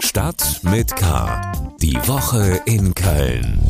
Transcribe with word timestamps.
Stadt 0.00 0.60
mit 0.62 0.94
K. 0.96 1.52
Die 1.80 1.96
Woche 2.06 2.60
in 2.66 2.94
Köln. 2.94 3.60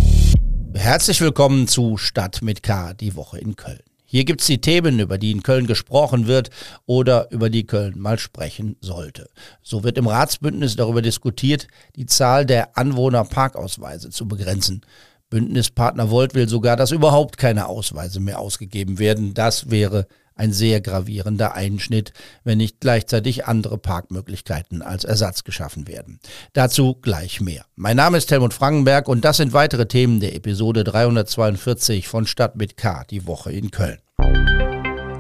Herzlich 0.75 1.21
willkommen 1.21 1.69
zu 1.69 1.97
Stadt 1.97 2.43
mit 2.43 2.63
K. 2.63 2.95
Die 2.95 3.17
Woche 3.17 3.39
in 3.39 3.57
Köln. 3.57 3.81
Hier 4.05 4.25
gibt's 4.25 4.47
die 4.47 4.61
Themen, 4.61 5.01
über 5.01 5.19
die 5.19 5.31
in 5.31 5.43
Köln 5.43 5.67
gesprochen 5.67 6.27
wird 6.27 6.51
oder 6.87 7.31
über 7.31 7.51
die 7.51 7.67
Köln 7.67 7.99
mal 7.99 8.19
sprechen 8.19 8.77
sollte. 8.81 9.31
So 9.63 9.85
wird 9.85 9.99
im 9.99 10.07
Ratsbündnis 10.07 10.77
darüber 10.77 11.03
diskutiert, 11.03 11.69
die 11.97 12.07
Zahl 12.07 12.47
der 12.47 12.77
Anwohnerparkausweise 12.77 14.11
zu 14.11 14.29
begrenzen. 14.29 14.83
Bündnispartner 15.31 16.11
Volt 16.11 16.35
will 16.35 16.49
sogar, 16.49 16.77
dass 16.77 16.91
überhaupt 16.91 17.39
keine 17.39 17.67
Ausweise 17.67 18.21
mehr 18.21 18.39
ausgegeben 18.39 18.99
werden. 18.99 19.33
Das 19.33 19.71
wäre 19.71 20.07
ein 20.35 20.53
sehr 20.53 20.81
gravierender 20.81 21.55
Einschnitt, 21.55 22.13
wenn 22.45 22.59
nicht 22.59 22.81
gleichzeitig 22.81 23.47
andere 23.47 23.79
Parkmöglichkeiten 23.79 24.83
als 24.83 25.05
Ersatz 25.05 25.45
geschaffen 25.45 25.89
werden. 25.89 26.21
Dazu 26.53 26.95
gleich 26.95 27.41
mehr. 27.41 27.65
Mein 27.77 27.97
Name 27.97 28.19
ist 28.19 28.31
Helmut 28.31 28.55
Frankenberg 28.55 29.09
und 29.09 29.25
das 29.25 29.37
sind 29.37 29.53
weitere 29.53 29.87
Themen 29.87 30.21
der 30.21 30.35
Episode 30.35 30.85
342 30.85 32.09
von 32.09 32.27
Stadt 32.27 32.57
mit 32.57 32.77
K, 32.77 33.05
die 33.11 33.27
Woche 33.27 33.53
in 33.53 33.71
Köln. 33.71 33.99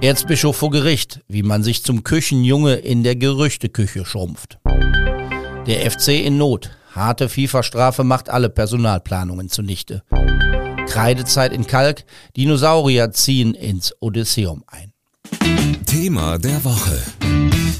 Erzbischof 0.02 0.56
vor 0.56 0.70
Gericht, 0.70 1.20
wie 1.28 1.44
man 1.44 1.62
sich 1.62 1.84
zum 1.84 2.02
Küchenjunge 2.02 2.74
in 2.74 3.04
der 3.04 3.14
Gerüchteküche 3.14 4.04
schrumpft. 4.04 4.58
Der 5.66 5.88
FC 5.88 6.08
in 6.08 6.38
Not. 6.38 6.70
Harte 6.92 7.28
FIFA-Strafe 7.28 8.02
macht 8.02 8.28
alle 8.28 8.50
Personalplanungen 8.50 9.48
zunichte. 9.48 10.02
Kreidezeit 10.88 11.52
in 11.52 11.66
Kalk. 11.68 12.04
Dinosaurier 12.36 13.12
ziehen 13.12 13.54
ins 13.54 13.94
Odysseum 14.00 14.64
ein. 14.66 14.91
Thema 15.86 16.38
der 16.38 16.64
Woche. 16.64 17.02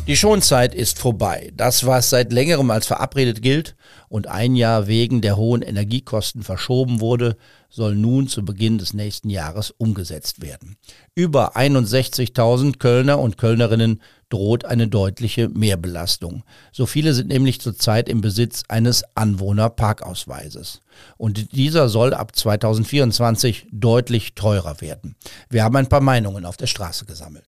Die 0.07 0.17
Schonzeit 0.17 0.75
ist 0.75 0.99
vorbei. 0.99 1.53
Das, 1.57 1.87
was 1.87 2.11
seit 2.11 2.33
längerem 2.33 2.71
als 2.71 2.87
verabredet 2.87 3.41
gilt 3.41 3.77
und 4.09 4.27
ein 4.27 4.57
Jahr 4.57 4.87
wegen 4.87 5.21
der 5.21 5.37
hohen 5.37 5.63
Energiekosten 5.63 6.43
verschoben 6.43 7.01
wurde, 7.01 7.37
soll 7.71 7.95
nun 7.95 8.29
zu 8.29 8.45
Beginn 8.45 8.79
des 8.79 8.95
nächsten 8.95 9.31
Jahres 9.31 9.71
umgesetzt 9.71 10.43
werden. 10.43 10.77
Über 11.15 11.57
61.000 11.57 12.79
Kölner 12.79 13.19
und 13.21 13.39
Kölnerinnen 13.39 14.03
droht 14.33 14.65
eine 14.65 14.89
deutliche 14.89 15.49
Mehrbelastung. 15.49 16.43
So 16.73 16.87
viele 16.87 17.13
sind 17.13 17.29
nämlich 17.29 17.61
zurzeit 17.61 18.09
im 18.09 18.23
Besitz 18.23 18.63
eines 18.69 19.05
Anwohnerparkausweises. 19.15 20.81
Und 21.19 21.53
dieser 21.53 21.89
soll 21.89 22.15
ab 22.15 22.35
2024 22.35 23.67
deutlich 23.71 24.35
teurer 24.35 24.81
werden. 24.81 25.17
Wir 25.51 25.65
haben 25.65 25.77
ein 25.77 25.89
paar 25.89 26.01
Meinungen 26.01 26.47
auf 26.47 26.57
der 26.57 26.67
Straße 26.67 27.05
gesammelt. 27.05 27.45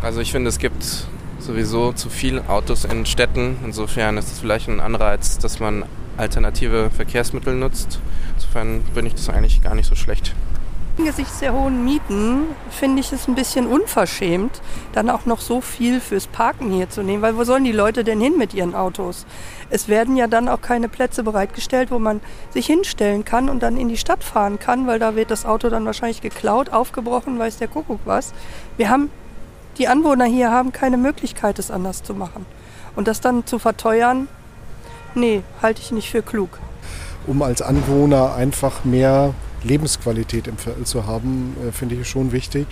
Also 0.00 0.20
ich 0.20 0.32
finde, 0.32 0.48
es 0.48 0.58
gibt 0.58 0.84
sowieso 1.40 1.92
zu 1.92 2.08
viele 2.08 2.48
Autos 2.48 2.84
in 2.84 3.04
Städten. 3.04 3.58
Insofern 3.64 4.16
ist 4.16 4.32
es 4.32 4.38
vielleicht 4.38 4.68
ein 4.68 4.80
Anreiz, 4.80 5.38
dass 5.38 5.60
man 5.60 5.84
alternative 6.16 6.90
Verkehrsmittel 6.90 7.54
nutzt. 7.54 8.00
Insofern 8.36 8.82
finde 8.94 9.08
ich 9.08 9.14
das 9.14 9.28
eigentlich 9.28 9.62
gar 9.62 9.74
nicht 9.74 9.88
so 9.88 9.94
schlecht. 9.94 10.34
Angesichts 10.96 11.40
der 11.40 11.52
hohen 11.52 11.84
Mieten 11.84 12.44
finde 12.70 13.00
ich 13.00 13.12
es 13.12 13.26
ein 13.26 13.34
bisschen 13.34 13.66
unverschämt, 13.66 14.62
dann 14.92 15.10
auch 15.10 15.26
noch 15.26 15.40
so 15.40 15.60
viel 15.60 16.00
fürs 16.00 16.28
Parken 16.28 16.70
hier 16.70 16.88
zu 16.88 17.02
nehmen, 17.02 17.20
weil 17.20 17.36
wo 17.36 17.42
sollen 17.42 17.64
die 17.64 17.72
Leute 17.72 18.04
denn 18.04 18.20
hin 18.20 18.38
mit 18.38 18.54
ihren 18.54 18.76
Autos? 18.76 19.26
Es 19.70 19.88
werden 19.88 20.16
ja 20.16 20.28
dann 20.28 20.48
auch 20.48 20.60
keine 20.60 20.88
Plätze 20.88 21.24
bereitgestellt, 21.24 21.90
wo 21.90 21.98
man 21.98 22.20
sich 22.50 22.66
hinstellen 22.66 23.24
kann 23.24 23.48
und 23.48 23.64
dann 23.64 23.76
in 23.76 23.88
die 23.88 23.96
Stadt 23.96 24.22
fahren 24.22 24.60
kann, 24.60 24.86
weil 24.86 25.00
da 25.00 25.16
wird 25.16 25.32
das 25.32 25.44
Auto 25.44 25.68
dann 25.68 25.84
wahrscheinlich 25.84 26.20
geklaut, 26.20 26.70
aufgebrochen, 26.70 27.40
weiß 27.40 27.56
der 27.58 27.66
Kuckuck 27.66 28.00
was. 28.04 28.32
Wir 28.76 28.88
haben, 28.88 29.10
die 29.78 29.88
Anwohner 29.88 30.26
hier 30.26 30.52
haben 30.52 30.70
keine 30.70 30.96
Möglichkeit, 30.96 31.58
es 31.58 31.72
anders 31.72 32.04
zu 32.04 32.14
machen. 32.14 32.46
Und 32.94 33.08
das 33.08 33.20
dann 33.20 33.46
zu 33.46 33.58
verteuern, 33.58 34.28
nee, 35.16 35.42
halte 35.60 35.82
ich 35.82 35.90
nicht 35.90 36.08
für 36.08 36.22
klug. 36.22 36.60
Um 37.26 37.42
als 37.42 37.62
Anwohner 37.62 38.36
einfach 38.36 38.84
mehr 38.84 39.34
Lebensqualität 39.64 40.46
im 40.46 40.58
Viertel 40.58 40.84
zu 40.84 41.06
haben, 41.06 41.56
äh, 41.66 41.72
finde 41.72 41.96
ich 41.96 42.08
schon 42.08 42.32
wichtig, 42.32 42.66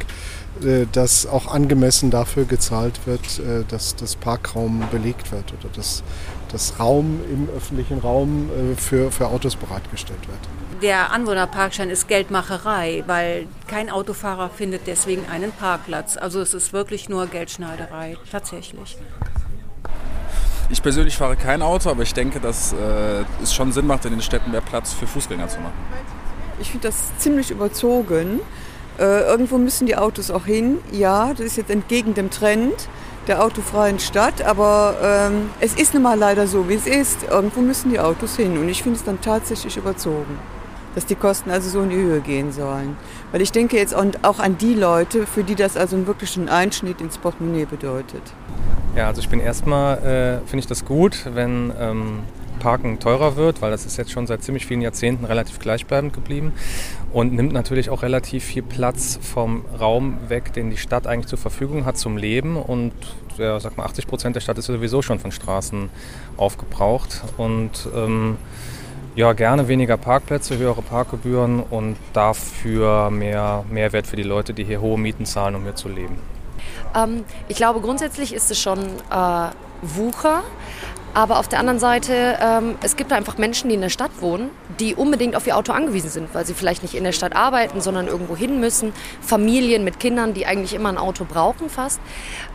äh, 0.62 0.86
dass 0.92 1.26
auch 1.26 1.52
angemessen 1.52 2.10
dafür 2.10 2.44
gezahlt 2.44 3.00
wird, 3.06 3.38
äh, 3.38 3.64
dass 3.68 3.96
das 3.96 4.16
Parkraum 4.16 4.84
belegt 4.90 5.32
wird 5.32 5.52
oder 5.52 5.72
dass 5.74 6.02
das 6.50 6.78
Raum 6.78 7.20
im 7.32 7.48
öffentlichen 7.56 7.98
Raum 7.98 8.50
für, 8.76 9.10
für 9.10 9.28
Autos 9.28 9.56
bereitgestellt 9.56 10.20
wird. 10.28 10.82
Der 10.82 11.10
Anwohnerparkschein 11.10 11.88
ist 11.88 12.08
Geldmacherei, 12.08 13.04
weil 13.06 13.46
kein 13.68 13.88
Autofahrer 13.88 14.50
findet 14.50 14.86
deswegen 14.86 15.26
einen 15.30 15.50
Parkplatz. 15.50 16.18
Also 16.18 16.40
es 16.40 16.52
ist 16.52 16.74
wirklich 16.74 17.08
nur 17.08 17.26
Geldschneiderei, 17.26 18.18
tatsächlich. 18.30 18.98
Ich 20.68 20.82
persönlich 20.82 21.16
fahre 21.16 21.36
kein 21.36 21.62
Auto, 21.62 21.90
aber 21.90 22.02
ich 22.02 22.14
denke, 22.14 22.40
dass 22.40 22.72
äh, 22.72 23.24
es 23.42 23.54
schon 23.54 23.72
Sinn 23.72 23.86
macht, 23.86 24.04
in 24.04 24.10
den 24.10 24.22
Städten 24.22 24.50
mehr 24.50 24.60
Platz 24.60 24.92
für 24.92 25.06
Fußgänger 25.06 25.48
zu 25.48 25.60
machen. 25.60 25.74
Ich 26.62 26.70
finde 26.70 26.88
das 26.88 27.18
ziemlich 27.18 27.50
überzogen. 27.50 28.40
Äh, 28.98 29.22
irgendwo 29.22 29.58
müssen 29.58 29.86
die 29.86 29.96
Autos 29.96 30.30
auch 30.30 30.46
hin. 30.46 30.78
Ja, 30.92 31.30
das 31.30 31.40
ist 31.40 31.56
jetzt 31.56 31.70
entgegen 31.70 32.14
dem 32.14 32.30
Trend 32.30 32.88
der 33.26 33.44
autofreien 33.44 33.98
Stadt, 33.98 34.42
aber 34.42 34.94
ähm, 35.02 35.50
es 35.60 35.74
ist 35.74 35.92
nun 35.94 36.04
mal 36.04 36.18
leider 36.18 36.46
so, 36.46 36.68
wie 36.68 36.74
es 36.74 36.86
ist. 36.86 37.24
Irgendwo 37.28 37.60
müssen 37.60 37.90
die 37.90 37.98
Autos 37.98 38.36
hin 38.36 38.58
und 38.58 38.68
ich 38.68 38.82
finde 38.82 38.98
es 38.98 39.04
dann 39.04 39.20
tatsächlich 39.20 39.76
überzogen, 39.76 40.38
dass 40.94 41.04
die 41.04 41.16
Kosten 41.16 41.50
also 41.50 41.68
so 41.68 41.82
in 41.82 41.90
die 41.90 41.96
Höhe 41.96 42.20
gehen 42.20 42.52
sollen. 42.52 42.96
Weil 43.32 43.42
ich 43.42 43.50
denke 43.50 43.76
jetzt 43.76 43.94
auch 43.94 44.38
an 44.38 44.56
die 44.56 44.74
Leute, 44.74 45.26
für 45.26 45.42
die 45.42 45.56
das 45.56 45.76
also 45.76 45.96
einen 45.96 46.48
Einschnitt 46.48 47.00
ins 47.00 47.18
Portemonnaie 47.18 47.64
bedeutet. 47.64 48.22
Ja, 48.96 49.08
also 49.08 49.20
ich 49.20 49.28
bin 49.28 49.40
erstmal, 49.40 49.98
äh, 49.98 50.46
finde 50.46 50.60
ich 50.60 50.66
das 50.68 50.84
gut, 50.84 51.26
wenn 51.32 51.72
ähm, 51.76 52.20
Parken 52.62 53.00
teurer 53.00 53.34
wird, 53.34 53.60
weil 53.60 53.72
das 53.72 53.84
ist 53.86 53.96
jetzt 53.96 54.12
schon 54.12 54.28
seit 54.28 54.44
ziemlich 54.44 54.66
vielen 54.66 54.82
Jahrzehnten 54.82 55.24
relativ 55.24 55.58
gleichbleibend 55.58 56.12
geblieben 56.12 56.52
und 57.12 57.32
nimmt 57.32 57.52
natürlich 57.52 57.90
auch 57.90 58.02
relativ 58.02 58.44
viel 58.44 58.62
Platz 58.62 59.18
vom 59.20 59.64
Raum 59.80 60.16
weg, 60.28 60.52
den 60.52 60.70
die 60.70 60.76
Stadt 60.76 61.08
eigentlich 61.08 61.26
zur 61.26 61.38
Verfügung 61.38 61.84
hat 61.84 61.98
zum 61.98 62.16
Leben. 62.16 62.56
Und 62.56 62.92
ja, 63.36 63.58
sag 63.58 63.76
mal, 63.76 63.84
80 63.84 64.06
Prozent 64.06 64.36
der 64.36 64.40
Stadt 64.40 64.58
ist 64.58 64.66
sowieso 64.66 65.02
schon 65.02 65.18
von 65.18 65.32
Straßen 65.32 65.90
aufgebraucht. 66.36 67.24
Und 67.36 67.88
ähm, 67.96 68.36
ja, 69.16 69.32
gerne 69.32 69.66
weniger 69.66 69.96
Parkplätze, 69.96 70.56
höhere 70.56 70.82
Parkgebühren 70.82 71.60
und 71.60 71.96
dafür 72.12 73.10
mehr 73.10 73.64
Mehrwert 73.70 74.06
für 74.06 74.16
die 74.16 74.22
Leute, 74.22 74.54
die 74.54 74.64
hier 74.64 74.80
hohe 74.80 74.98
Mieten 74.98 75.26
zahlen, 75.26 75.56
um 75.56 75.64
hier 75.64 75.74
zu 75.74 75.88
leben. 75.88 76.16
Ähm, 76.94 77.24
ich 77.48 77.56
glaube, 77.56 77.80
grundsätzlich 77.80 78.32
ist 78.32 78.52
es 78.52 78.60
schon 78.60 78.78
äh, 78.78 79.48
Wucher. 79.82 80.44
Aber 81.14 81.38
auf 81.38 81.46
der 81.46 81.58
anderen 81.58 81.78
Seite, 81.78 82.38
ähm, 82.40 82.76
es 82.82 82.96
gibt 82.96 83.12
einfach 83.12 83.36
Menschen, 83.36 83.68
die 83.68 83.74
in 83.74 83.82
der 83.82 83.90
Stadt 83.90 84.10
wohnen, 84.20 84.50
die 84.80 84.94
unbedingt 84.94 85.36
auf 85.36 85.46
ihr 85.46 85.58
Auto 85.58 85.72
angewiesen 85.72 86.08
sind, 86.08 86.34
weil 86.34 86.46
sie 86.46 86.54
vielleicht 86.54 86.82
nicht 86.82 86.94
in 86.94 87.04
der 87.04 87.12
Stadt 87.12 87.36
arbeiten, 87.36 87.82
sondern 87.82 88.06
irgendwo 88.06 88.34
hin 88.34 88.60
müssen. 88.60 88.94
Familien 89.20 89.84
mit 89.84 90.00
Kindern, 90.00 90.32
die 90.32 90.46
eigentlich 90.46 90.72
immer 90.72 90.88
ein 90.88 90.96
Auto 90.96 91.26
brauchen 91.26 91.68
fast. 91.68 92.00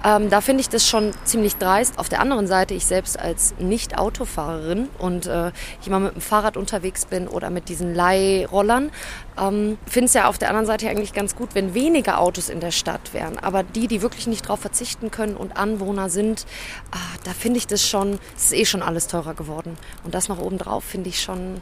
Ähm, 0.03 0.31
da 0.31 0.41
finde 0.41 0.61
ich 0.61 0.69
das 0.69 0.87
schon 0.87 1.11
ziemlich 1.23 1.57
dreist. 1.57 1.99
Auf 1.99 2.09
der 2.09 2.19
anderen 2.19 2.47
Seite, 2.47 2.73
ich 2.73 2.87
selbst 2.87 3.19
als 3.19 3.53
Nicht-Autofahrerin 3.59 4.89
und 4.97 5.27
äh, 5.27 5.51
immer 5.85 5.99
mit 5.99 6.15
dem 6.15 6.21
Fahrrad 6.21 6.57
unterwegs 6.57 7.05
bin 7.05 7.27
oder 7.27 7.51
mit 7.51 7.69
diesen 7.69 7.93
Leihrollern, 7.93 8.91
ähm, 9.39 9.77
finde 9.85 10.05
es 10.05 10.13
ja 10.13 10.27
auf 10.27 10.37
der 10.37 10.49
anderen 10.49 10.65
Seite 10.65 10.89
eigentlich 10.89 11.13
ganz 11.13 11.35
gut, 11.35 11.49
wenn 11.53 11.73
weniger 11.73 12.19
Autos 12.19 12.49
in 12.49 12.59
der 12.59 12.71
Stadt 12.71 13.13
wären. 13.13 13.37
Aber 13.37 13.61
die, 13.63 13.87
die 13.87 14.01
wirklich 14.01 14.25
nicht 14.25 14.45
darauf 14.45 14.59
verzichten 14.59 15.11
können 15.11 15.37
und 15.37 15.57
Anwohner 15.57 16.09
sind, 16.09 16.45
ah, 16.91 16.97
da 17.23 17.31
finde 17.31 17.59
ich 17.59 17.67
das 17.67 17.87
schon, 17.87 18.19
ist 18.51 18.59
eh 18.59 18.65
schon 18.65 18.81
alles 18.81 19.07
teurer 19.07 19.33
geworden. 19.33 19.77
Und 20.03 20.13
das 20.13 20.29
noch 20.29 20.39
obendrauf 20.39 20.83
finde 20.83 21.09
ich 21.09 21.21
schon, 21.21 21.61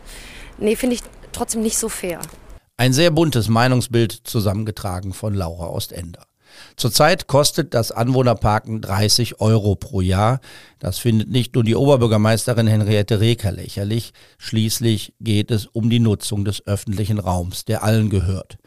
nee, 0.58 0.76
finde 0.76 0.96
ich 0.96 1.02
trotzdem 1.32 1.62
nicht 1.62 1.78
so 1.78 1.90
fair. 1.90 2.20
Ein 2.78 2.94
sehr 2.94 3.12
buntes 3.12 3.48
Meinungsbild 3.48 4.12
zusammengetragen 4.24 5.14
von 5.14 5.34
Laura 5.34 5.68
Ostender. 5.68 6.26
Zurzeit 6.78 7.28
kostet 7.28 7.74
das 7.74 7.92
Anwohnerparken 7.92 8.82
30 8.82 9.42
Euro 9.42 9.76
pro 9.76 10.02
Jahr. 10.02 10.40
Das 10.80 10.98
findet 11.00 11.30
nicht 11.30 11.56
nur 11.56 11.64
die 11.64 11.76
Oberbürgermeisterin 11.76 12.68
Henriette 12.68 13.20
Reker 13.20 13.52
lächerlich. 13.52 14.14
Schließlich 14.38 15.14
geht 15.20 15.52
es 15.52 15.68
um 15.68 15.90
die 15.90 16.00
Nutzung 16.00 16.46
des 16.46 16.66
öffentlichen 16.68 17.20
Raums, 17.20 17.66
der 17.66 17.84
allen 17.84 18.10
gehört. 18.10 18.58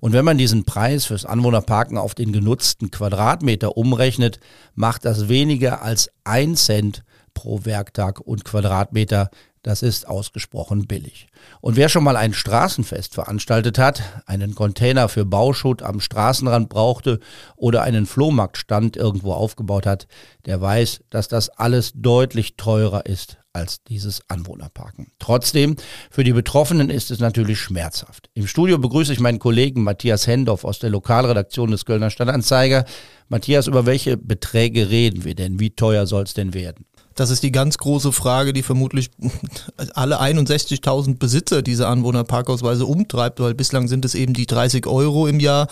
Und 0.00 0.12
wenn 0.12 0.24
man 0.24 0.38
diesen 0.38 0.64
Preis 0.64 1.06
fürs 1.06 1.24
Anwohnerparken 1.24 1.98
auf 1.98 2.14
den 2.14 2.32
genutzten 2.32 2.90
Quadratmeter 2.90 3.76
umrechnet, 3.76 4.40
macht 4.74 5.04
das 5.04 5.28
weniger 5.28 5.82
als 5.82 6.10
ein 6.24 6.56
Cent 6.56 7.02
pro 7.38 7.64
Werktag 7.64 8.18
und 8.18 8.44
Quadratmeter. 8.44 9.30
Das 9.62 9.82
ist 9.82 10.08
ausgesprochen 10.08 10.88
billig. 10.88 11.28
Und 11.60 11.76
wer 11.76 11.88
schon 11.88 12.02
mal 12.02 12.16
ein 12.16 12.34
Straßenfest 12.34 13.14
veranstaltet 13.14 13.78
hat, 13.78 14.02
einen 14.26 14.56
Container 14.56 15.08
für 15.08 15.24
Bauschutt 15.24 15.82
am 15.82 16.00
Straßenrand 16.00 16.68
brauchte 16.68 17.20
oder 17.54 17.82
einen 17.82 18.06
Flohmarktstand 18.06 18.96
irgendwo 18.96 19.34
aufgebaut 19.34 19.86
hat, 19.86 20.08
der 20.46 20.60
weiß, 20.60 21.04
dass 21.10 21.28
das 21.28 21.48
alles 21.48 21.92
deutlich 21.94 22.56
teurer 22.56 23.06
ist 23.06 23.38
als 23.52 23.82
dieses 23.84 24.20
Anwohnerparken. 24.28 25.12
Trotzdem, 25.20 25.76
für 26.10 26.24
die 26.24 26.32
Betroffenen 26.32 26.90
ist 26.90 27.12
es 27.12 27.20
natürlich 27.20 27.60
schmerzhaft. 27.60 28.30
Im 28.34 28.48
Studio 28.48 28.78
begrüße 28.78 29.12
ich 29.12 29.20
meinen 29.20 29.38
Kollegen 29.38 29.84
Matthias 29.84 30.26
Hendorf 30.26 30.64
aus 30.64 30.80
der 30.80 30.90
Lokalredaktion 30.90 31.70
des 31.70 31.84
Kölner 31.84 32.10
Stadtanzeiger. 32.10 32.84
Matthias, 33.28 33.68
über 33.68 33.86
welche 33.86 34.16
Beträge 34.16 34.90
reden 34.90 35.24
wir 35.24 35.36
denn? 35.36 35.60
Wie 35.60 35.70
teuer 35.70 36.06
soll 36.06 36.24
es 36.24 36.34
denn 36.34 36.54
werden? 36.54 36.84
Das 37.18 37.30
ist 37.30 37.42
die 37.42 37.50
ganz 37.50 37.78
große 37.78 38.12
Frage, 38.12 38.52
die 38.52 38.62
vermutlich 38.62 39.10
alle 39.94 40.20
61.000 40.20 41.18
Besitzer 41.18 41.62
dieser 41.62 41.88
Anwohnerparkausweise 41.88 42.86
umtreibt, 42.86 43.40
weil 43.40 43.54
bislang 43.54 43.88
sind 43.88 44.04
es 44.04 44.14
eben 44.14 44.34
die 44.34 44.46
30 44.46 44.86
Euro 44.86 45.26
im 45.26 45.40
Jahr, 45.40 45.66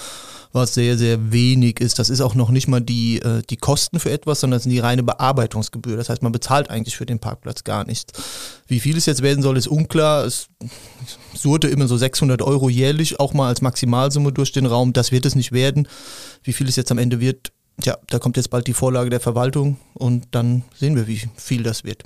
was 0.52 0.74
sehr, 0.74 0.98
sehr 0.98 1.30
wenig 1.30 1.78
ist. 1.78 2.00
Das 2.00 2.10
ist 2.10 2.20
auch 2.20 2.34
noch 2.34 2.50
nicht 2.50 2.66
mal 2.66 2.80
die, 2.80 3.22
äh, 3.22 3.42
die 3.48 3.58
Kosten 3.58 4.00
für 4.00 4.10
etwas, 4.10 4.40
sondern 4.40 4.56
das 4.56 4.64
sind 4.64 4.72
die 4.72 4.80
reine 4.80 5.04
Bearbeitungsgebühr. 5.04 5.96
Das 5.96 6.08
heißt, 6.08 6.20
man 6.20 6.32
bezahlt 6.32 6.68
eigentlich 6.68 6.96
für 6.96 7.06
den 7.06 7.20
Parkplatz 7.20 7.62
gar 7.62 7.86
nichts. 7.86 8.12
Wie 8.66 8.80
viel 8.80 8.96
es 8.96 9.06
jetzt 9.06 9.22
werden 9.22 9.44
soll, 9.44 9.56
ist 9.56 9.68
unklar. 9.68 10.24
Es 10.24 10.48
surte 11.32 11.68
immer 11.68 11.86
so 11.86 11.96
600 11.96 12.42
Euro 12.42 12.68
jährlich, 12.68 13.20
auch 13.20 13.34
mal 13.34 13.46
als 13.46 13.62
Maximalsumme 13.62 14.32
durch 14.32 14.50
den 14.50 14.66
Raum. 14.66 14.92
Das 14.92 15.12
wird 15.12 15.24
es 15.24 15.36
nicht 15.36 15.52
werden. 15.52 15.86
Wie 16.42 16.52
viel 16.52 16.68
es 16.68 16.74
jetzt 16.74 16.90
am 16.90 16.98
Ende 16.98 17.20
wird, 17.20 17.52
Tja, 17.80 17.98
da 18.08 18.18
kommt 18.18 18.36
jetzt 18.36 18.50
bald 18.50 18.66
die 18.66 18.72
Vorlage 18.72 19.10
der 19.10 19.20
Verwaltung 19.20 19.78
und 19.94 20.28
dann 20.30 20.64
sehen 20.74 20.96
wir, 20.96 21.06
wie 21.06 21.22
viel 21.36 21.62
das 21.62 21.84
wird. 21.84 22.04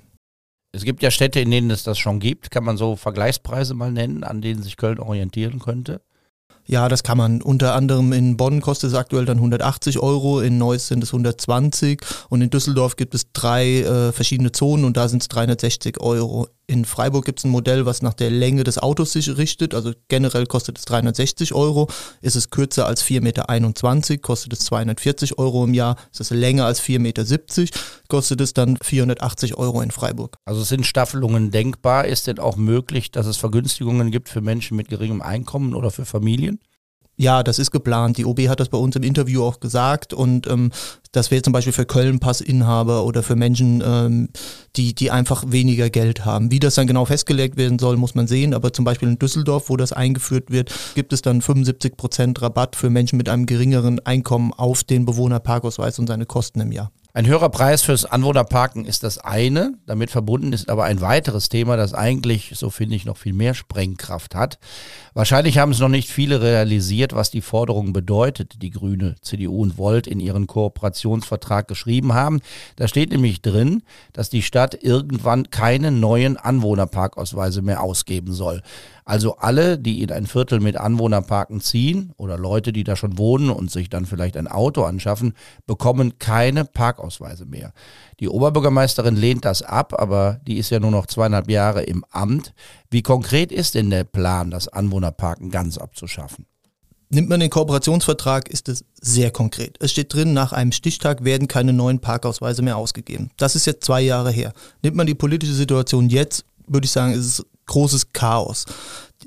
Es 0.72 0.84
gibt 0.84 1.02
ja 1.02 1.10
Städte, 1.10 1.40
in 1.40 1.50
denen 1.50 1.70
es 1.70 1.82
das 1.82 1.98
schon 1.98 2.20
gibt. 2.20 2.50
Kann 2.50 2.64
man 2.64 2.76
so 2.76 2.96
Vergleichspreise 2.96 3.74
mal 3.74 3.90
nennen, 3.90 4.22
an 4.22 4.40
denen 4.40 4.62
sich 4.62 4.76
Köln 4.76 5.00
orientieren 5.00 5.58
könnte? 5.58 6.00
Ja, 6.66 6.88
das 6.88 7.02
kann 7.02 7.18
man. 7.18 7.42
Unter 7.42 7.74
anderem 7.74 8.12
in 8.12 8.36
Bonn 8.36 8.60
kostet 8.60 8.90
es 8.90 8.96
aktuell 8.96 9.24
dann 9.24 9.38
180 9.38 9.98
Euro, 9.98 10.40
in 10.40 10.58
Neuss 10.58 10.86
sind 10.86 11.02
es 11.02 11.08
120 11.08 12.00
und 12.28 12.42
in 12.42 12.50
Düsseldorf 12.50 12.94
gibt 12.94 13.14
es 13.14 13.32
drei 13.32 13.80
äh, 13.80 14.12
verschiedene 14.12 14.52
Zonen 14.52 14.84
und 14.84 14.96
da 14.96 15.08
sind 15.08 15.22
es 15.22 15.28
360 15.28 16.00
Euro. 16.00 16.48
In 16.70 16.84
Freiburg 16.84 17.24
gibt 17.24 17.40
es 17.40 17.44
ein 17.44 17.50
Modell, 17.50 17.84
was 17.84 18.00
nach 18.00 18.14
der 18.14 18.30
Länge 18.30 18.62
des 18.62 18.78
Autos 18.78 19.10
sich 19.10 19.36
richtet. 19.36 19.74
Also 19.74 19.92
generell 20.06 20.46
kostet 20.46 20.78
es 20.78 20.84
360 20.84 21.52
Euro. 21.52 21.88
Ist 22.20 22.36
es 22.36 22.50
kürzer 22.50 22.86
als 22.86 23.02
4,21 23.04 23.20
Meter, 23.22 24.18
kostet 24.18 24.52
es 24.52 24.60
240 24.60 25.36
Euro 25.36 25.64
im 25.64 25.74
Jahr. 25.74 25.96
Ist 26.12 26.20
es 26.20 26.30
länger 26.30 26.66
als 26.66 26.80
4,70 26.80 26.98
Meter, 27.00 27.24
kostet 28.06 28.40
es 28.40 28.54
dann 28.54 28.76
480 28.80 29.56
Euro 29.58 29.82
in 29.82 29.90
Freiburg. 29.90 30.36
Also 30.44 30.62
sind 30.62 30.86
Staffelungen 30.86 31.50
denkbar? 31.50 32.04
Ist 32.04 32.28
denn 32.28 32.38
auch 32.38 32.54
möglich, 32.54 33.10
dass 33.10 33.26
es 33.26 33.36
Vergünstigungen 33.36 34.12
gibt 34.12 34.28
für 34.28 34.40
Menschen 34.40 34.76
mit 34.76 34.88
geringem 34.88 35.22
Einkommen 35.22 35.74
oder 35.74 35.90
für 35.90 36.04
Familien? 36.04 36.60
Ja, 37.20 37.42
das 37.42 37.58
ist 37.58 37.70
geplant. 37.70 38.16
Die 38.16 38.24
OB 38.24 38.48
hat 38.48 38.60
das 38.60 38.70
bei 38.70 38.78
uns 38.78 38.96
im 38.96 39.02
Interview 39.02 39.44
auch 39.44 39.60
gesagt 39.60 40.14
und 40.14 40.46
ähm, 40.46 40.70
das 41.12 41.30
wäre 41.30 41.42
zum 41.42 41.52
Beispiel 41.52 41.74
für 41.74 41.84
Köln-Passinhaber 41.84 43.04
oder 43.04 43.22
für 43.22 43.36
Menschen, 43.36 43.82
ähm, 43.84 44.30
die, 44.76 44.94
die 44.94 45.10
einfach 45.10 45.44
weniger 45.48 45.90
Geld 45.90 46.24
haben. 46.24 46.50
Wie 46.50 46.60
das 46.60 46.76
dann 46.76 46.86
genau 46.86 47.04
festgelegt 47.04 47.58
werden 47.58 47.78
soll, 47.78 47.98
muss 47.98 48.14
man 48.14 48.26
sehen. 48.26 48.54
Aber 48.54 48.72
zum 48.72 48.86
Beispiel 48.86 49.08
in 49.08 49.18
Düsseldorf, 49.18 49.68
wo 49.68 49.76
das 49.76 49.92
eingeführt 49.92 50.50
wird, 50.50 50.72
gibt 50.94 51.12
es 51.12 51.20
dann 51.20 51.42
75 51.42 51.98
Prozent 51.98 52.40
Rabatt 52.40 52.74
für 52.74 52.88
Menschen 52.88 53.18
mit 53.18 53.28
einem 53.28 53.44
geringeren 53.44 54.00
Einkommen 54.00 54.54
auf 54.54 54.82
den 54.82 55.04
Bewohnerparkausweis 55.04 55.98
und 55.98 56.06
seine 56.06 56.24
Kosten 56.24 56.60
im 56.60 56.72
Jahr. 56.72 56.90
Ein 57.12 57.26
höherer 57.26 57.48
Preis 57.48 57.82
fürs 57.82 58.04
Anwohnerparken 58.04 58.84
ist 58.84 59.02
das 59.02 59.18
eine. 59.18 59.74
Damit 59.84 60.12
verbunden 60.12 60.52
ist 60.52 60.70
aber 60.70 60.84
ein 60.84 61.00
weiteres 61.00 61.48
Thema, 61.48 61.76
das 61.76 61.92
eigentlich, 61.92 62.52
so 62.54 62.70
finde 62.70 62.94
ich, 62.94 63.04
noch 63.04 63.16
viel 63.16 63.32
mehr 63.32 63.54
Sprengkraft 63.54 64.36
hat. 64.36 64.60
Wahrscheinlich 65.12 65.58
haben 65.58 65.72
es 65.72 65.80
noch 65.80 65.88
nicht 65.88 66.08
viele 66.08 66.40
realisiert, 66.40 67.12
was 67.12 67.32
die 67.32 67.40
Forderung 67.40 67.92
bedeutet, 67.92 68.62
die 68.62 68.70
Grüne, 68.70 69.16
CDU 69.22 69.60
und 69.60 69.76
Volt 69.76 70.06
in 70.06 70.20
ihren 70.20 70.46
Kooperationsvertrag 70.46 71.66
geschrieben 71.66 72.14
haben. 72.14 72.40
Da 72.76 72.86
steht 72.86 73.10
nämlich 73.10 73.42
drin, 73.42 73.82
dass 74.12 74.30
die 74.30 74.42
Stadt 74.42 74.78
irgendwann 74.80 75.50
keine 75.50 75.90
neuen 75.90 76.36
Anwohnerparkausweise 76.36 77.60
mehr 77.60 77.82
ausgeben 77.82 78.32
soll. 78.32 78.62
Also 79.04 79.38
alle, 79.38 79.76
die 79.76 80.02
in 80.02 80.12
ein 80.12 80.28
Viertel 80.28 80.60
mit 80.60 80.76
Anwohnerparken 80.76 81.60
ziehen 81.60 82.12
oder 82.16 82.38
Leute, 82.38 82.72
die 82.72 82.84
da 82.84 82.94
schon 82.94 83.18
wohnen 83.18 83.50
und 83.50 83.68
sich 83.68 83.88
dann 83.88 84.06
vielleicht 84.06 84.36
ein 84.36 84.46
Auto 84.46 84.84
anschaffen, 84.84 85.34
bekommen 85.66 86.20
keine 86.20 86.64
Parkausweise 87.00 87.46
mehr. 87.46 87.72
Die 88.20 88.28
Oberbürgermeisterin 88.28 89.16
lehnt 89.16 89.44
das 89.44 89.62
ab, 89.62 89.94
aber 89.98 90.40
die 90.46 90.58
ist 90.58 90.70
ja 90.70 90.80
nur 90.80 90.90
noch 90.90 91.06
zweieinhalb 91.06 91.50
Jahre 91.50 91.82
im 91.82 92.04
Amt. 92.10 92.52
Wie 92.90 93.02
konkret 93.02 93.52
ist 93.52 93.74
denn 93.74 93.90
der 93.90 94.04
Plan, 94.04 94.50
das 94.50 94.68
Anwohnerparken 94.68 95.50
ganz 95.50 95.78
abzuschaffen? 95.78 96.46
Nimmt 97.12 97.28
man 97.28 97.40
den 97.40 97.50
Kooperationsvertrag, 97.50 98.48
ist 98.48 98.68
es 98.68 98.84
sehr 99.00 99.32
konkret. 99.32 99.76
Es 99.80 99.90
steht 99.90 100.14
drin, 100.14 100.32
nach 100.32 100.52
einem 100.52 100.70
Stichtag 100.70 101.24
werden 101.24 101.48
keine 101.48 101.72
neuen 101.72 101.98
Parkausweise 101.98 102.62
mehr 102.62 102.76
ausgegeben. 102.76 103.30
Das 103.36 103.56
ist 103.56 103.66
jetzt 103.66 103.84
zwei 103.84 104.00
Jahre 104.00 104.30
her. 104.30 104.52
Nimmt 104.82 104.96
man 104.96 105.08
die 105.08 105.16
politische 105.16 105.54
Situation 105.54 106.08
jetzt, 106.08 106.44
würde 106.68 106.84
ich 106.84 106.92
sagen, 106.92 107.12
ist 107.12 107.26
es 107.26 107.46
großes 107.66 108.12
Chaos. 108.12 108.64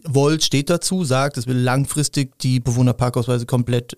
Volt 0.05 0.43
steht 0.43 0.69
dazu, 0.69 1.03
sagt, 1.03 1.37
es 1.37 1.47
will 1.47 1.57
langfristig 1.57 2.37
die 2.39 2.59
Bewohnerparkausweise 2.59 3.45
komplett 3.45 3.97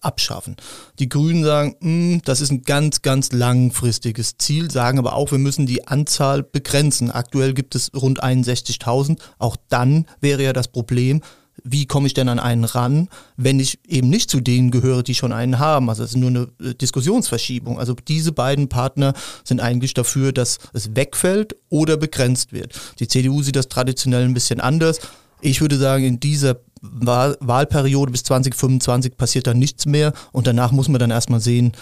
abschaffen. 0.00 0.56
Die 0.98 1.08
Grünen 1.08 1.44
sagen, 1.44 1.76
hm, 1.80 2.22
das 2.24 2.40
ist 2.40 2.50
ein 2.50 2.62
ganz, 2.62 3.02
ganz 3.02 3.32
langfristiges 3.32 4.38
Ziel, 4.38 4.70
sagen 4.70 4.98
aber 4.98 5.14
auch, 5.14 5.30
wir 5.30 5.38
müssen 5.38 5.66
die 5.66 5.86
Anzahl 5.86 6.42
begrenzen. 6.42 7.10
Aktuell 7.10 7.54
gibt 7.54 7.74
es 7.74 7.90
rund 7.94 8.22
61.000. 8.22 9.18
Auch 9.38 9.56
dann 9.68 10.06
wäre 10.20 10.42
ja 10.42 10.52
das 10.52 10.68
Problem, 10.68 11.20
wie 11.64 11.86
komme 11.86 12.06
ich 12.06 12.14
denn 12.14 12.28
an 12.28 12.38
einen 12.38 12.64
ran, 12.64 13.08
wenn 13.36 13.60
ich 13.60 13.80
eben 13.86 14.08
nicht 14.08 14.30
zu 14.30 14.40
denen 14.40 14.70
gehöre, 14.70 15.02
die 15.02 15.14
schon 15.14 15.32
einen 15.32 15.58
haben. 15.58 15.88
Also 15.88 16.04
es 16.04 16.10
ist 16.10 16.16
nur 16.16 16.30
eine 16.30 16.48
äh, 16.62 16.74
Diskussionsverschiebung. 16.74 17.78
Also 17.78 17.94
diese 17.94 18.32
beiden 18.32 18.68
Partner 18.68 19.14
sind 19.44 19.60
eigentlich 19.60 19.94
dafür, 19.94 20.32
dass 20.32 20.58
es 20.72 20.94
wegfällt 20.94 21.56
oder 21.68 21.96
begrenzt 21.96 22.52
wird. 22.52 22.78
Die 23.00 23.08
CDU 23.08 23.42
sieht 23.42 23.56
das 23.56 23.68
traditionell 23.68 24.24
ein 24.24 24.34
bisschen 24.34 24.60
anders. 24.60 25.00
Ich 25.40 25.60
würde 25.60 25.78
sagen, 25.78 26.04
in 26.04 26.20
dieser 26.20 26.58
Wahl 26.80 27.36
Wahlperiode 27.40 28.12
bis 28.12 28.24
2025 28.24 29.16
passiert 29.16 29.46
da 29.46 29.54
nichts 29.54 29.86
mehr 29.86 30.12
und 30.32 30.46
danach 30.46 30.72
muss 30.72 30.88
man 30.88 30.98
dann 30.98 31.10
erstmal 31.10 31.40
sehen, 31.40 31.72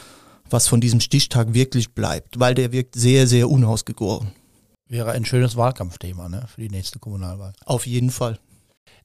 was 0.50 0.68
von 0.68 0.80
diesem 0.80 1.00
Stichtag 1.00 1.54
wirklich 1.54 1.92
bleibt, 1.92 2.38
weil 2.38 2.54
der 2.54 2.72
wirkt 2.72 2.94
sehr, 2.94 3.26
sehr 3.26 3.50
unausgegoren. 3.50 4.32
Wäre 4.88 5.12
ein 5.12 5.24
schönes 5.24 5.56
Wahlkampfthema 5.56 6.28
ne, 6.28 6.44
für 6.46 6.60
die 6.60 6.70
nächste 6.70 7.00
Kommunalwahl. 7.00 7.52
Auf 7.64 7.86
jeden 7.86 8.10
Fall 8.10 8.38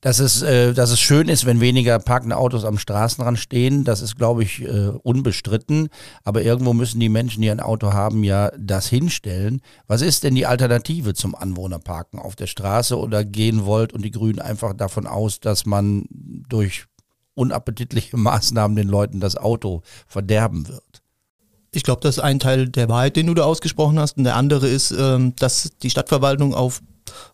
dass 0.02 0.20
es, 0.20 0.42
äh, 0.42 0.74
dass 0.74 0.90
es 0.90 1.00
schön 1.00 1.30
ist, 1.30 1.46
wenn 1.46 1.62
weniger 1.62 2.00
parkende 2.00 2.36
Autos 2.36 2.66
am 2.66 2.80
Straßenrand 2.80 3.38
stehen. 3.38 3.84
Das 3.84 4.02
ist, 4.02 4.18
glaube 4.18 4.44
ich, 4.44 4.62
äh, 4.62 4.90
unbestritten. 5.04 5.90
Aber 6.24 6.42
irgendwo 6.42 6.74
müssen 6.74 7.00
die 7.00 7.10
Menschen, 7.10 7.42
die 7.42 7.52
ein 7.52 7.60
Auto 7.60 7.94
haben, 7.94 8.24
ja 8.24 8.52
das 8.58 8.88
hinstellen. 8.88 9.62
Was 9.88 10.02
ist 10.02 10.24
denn 10.24 10.34
die 10.34 10.48
Alternative 10.48 11.14
zum 11.14 11.36
Anwohnerparken 11.36 12.20
auf 12.20 12.36
der 12.36 12.48
Straße 12.48 12.98
oder 12.98 13.24
gehen 13.24 13.66
wollt 13.66 13.94
und 13.94 14.04
die 14.04 14.12
Grünen 14.12 14.40
einfach 14.40 14.74
davon 14.74 15.06
aus, 15.06 15.40
dass 15.40 15.68
man 15.68 16.06
durch 16.10 16.86
unappetitliche 17.36 18.18
Maßnahmen 18.18 18.76
den 18.76 18.88
Leuten 18.88 19.20
das 19.20 19.38
Auto 19.38 19.84
verderben 20.08 20.68
wird? 20.68 21.04
Ich 21.74 21.84
glaube, 21.84 22.02
das 22.02 22.18
ist 22.18 22.24
ein 22.24 22.40
Teil 22.40 22.68
der 22.68 22.90
Wahrheit, 22.90 23.16
den 23.16 23.28
du 23.28 23.34
da 23.34 23.44
ausgesprochen 23.44 23.98
hast. 23.98 24.18
Und 24.18 24.26
der 24.26 24.36
andere 24.36 24.68
ist, 24.68 24.92
ähm, 24.92 25.34
dass 25.38 25.70
die 25.82 25.90
Stadtverwaltung 25.90 26.54
auf 26.54 26.82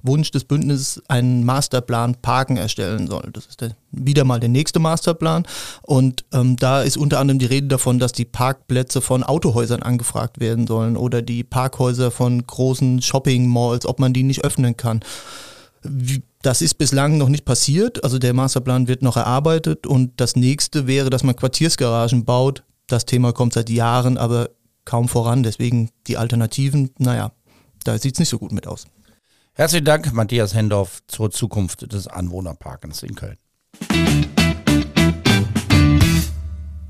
Wunsch 0.01 0.31
des 0.31 0.43
Bündnisses 0.43 1.01
einen 1.07 1.43
Masterplan 1.43 2.15
Parken 2.21 2.57
erstellen 2.57 3.07
soll. 3.07 3.29
Das 3.33 3.45
ist 3.45 3.61
der, 3.61 3.75
wieder 3.91 4.23
mal 4.23 4.39
der 4.39 4.49
nächste 4.49 4.79
Masterplan. 4.79 5.45
Und 5.81 6.25
ähm, 6.33 6.55
da 6.57 6.81
ist 6.81 6.97
unter 6.97 7.19
anderem 7.19 7.39
die 7.39 7.45
Rede 7.45 7.67
davon, 7.67 7.99
dass 7.99 8.11
die 8.11 8.25
Parkplätze 8.25 9.01
von 9.01 9.23
Autohäusern 9.23 9.83
angefragt 9.83 10.39
werden 10.39 10.67
sollen 10.67 10.97
oder 10.97 11.21
die 11.21 11.43
Parkhäuser 11.43 12.11
von 12.11 12.45
großen 12.45 13.01
Shopping-Malls, 13.01 13.85
ob 13.85 13.99
man 13.99 14.13
die 14.13 14.23
nicht 14.23 14.43
öffnen 14.43 14.77
kann. 14.77 15.01
Das 16.41 16.61
ist 16.61 16.75
bislang 16.75 17.17
noch 17.17 17.29
nicht 17.29 17.45
passiert. 17.45 18.03
Also 18.03 18.19
der 18.19 18.33
Masterplan 18.33 18.87
wird 18.87 19.01
noch 19.01 19.17
erarbeitet. 19.17 19.87
Und 19.87 20.13
das 20.17 20.35
nächste 20.35 20.87
wäre, 20.87 21.09
dass 21.09 21.23
man 21.23 21.35
Quartiersgaragen 21.35 22.25
baut. 22.25 22.63
Das 22.87 23.05
Thema 23.05 23.33
kommt 23.33 23.53
seit 23.53 23.69
Jahren, 23.69 24.17
aber 24.17 24.49
kaum 24.85 25.07
voran. 25.07 25.43
Deswegen 25.43 25.89
die 26.07 26.17
Alternativen, 26.17 26.91
naja, 26.97 27.31
da 27.83 27.97
sieht 27.97 28.13
es 28.13 28.19
nicht 28.19 28.29
so 28.29 28.39
gut 28.39 28.51
mit 28.51 28.67
aus. 28.67 28.85
Herzlichen 29.57 29.85
Dank, 29.85 30.13
Matthias 30.13 30.53
Hendorf, 30.53 31.01
zur 31.07 31.31
Zukunft 31.31 31.91
des 31.91 32.05
Anwohnerparkens 32.05 33.01
in 33.01 33.15
Köln. 33.15 33.39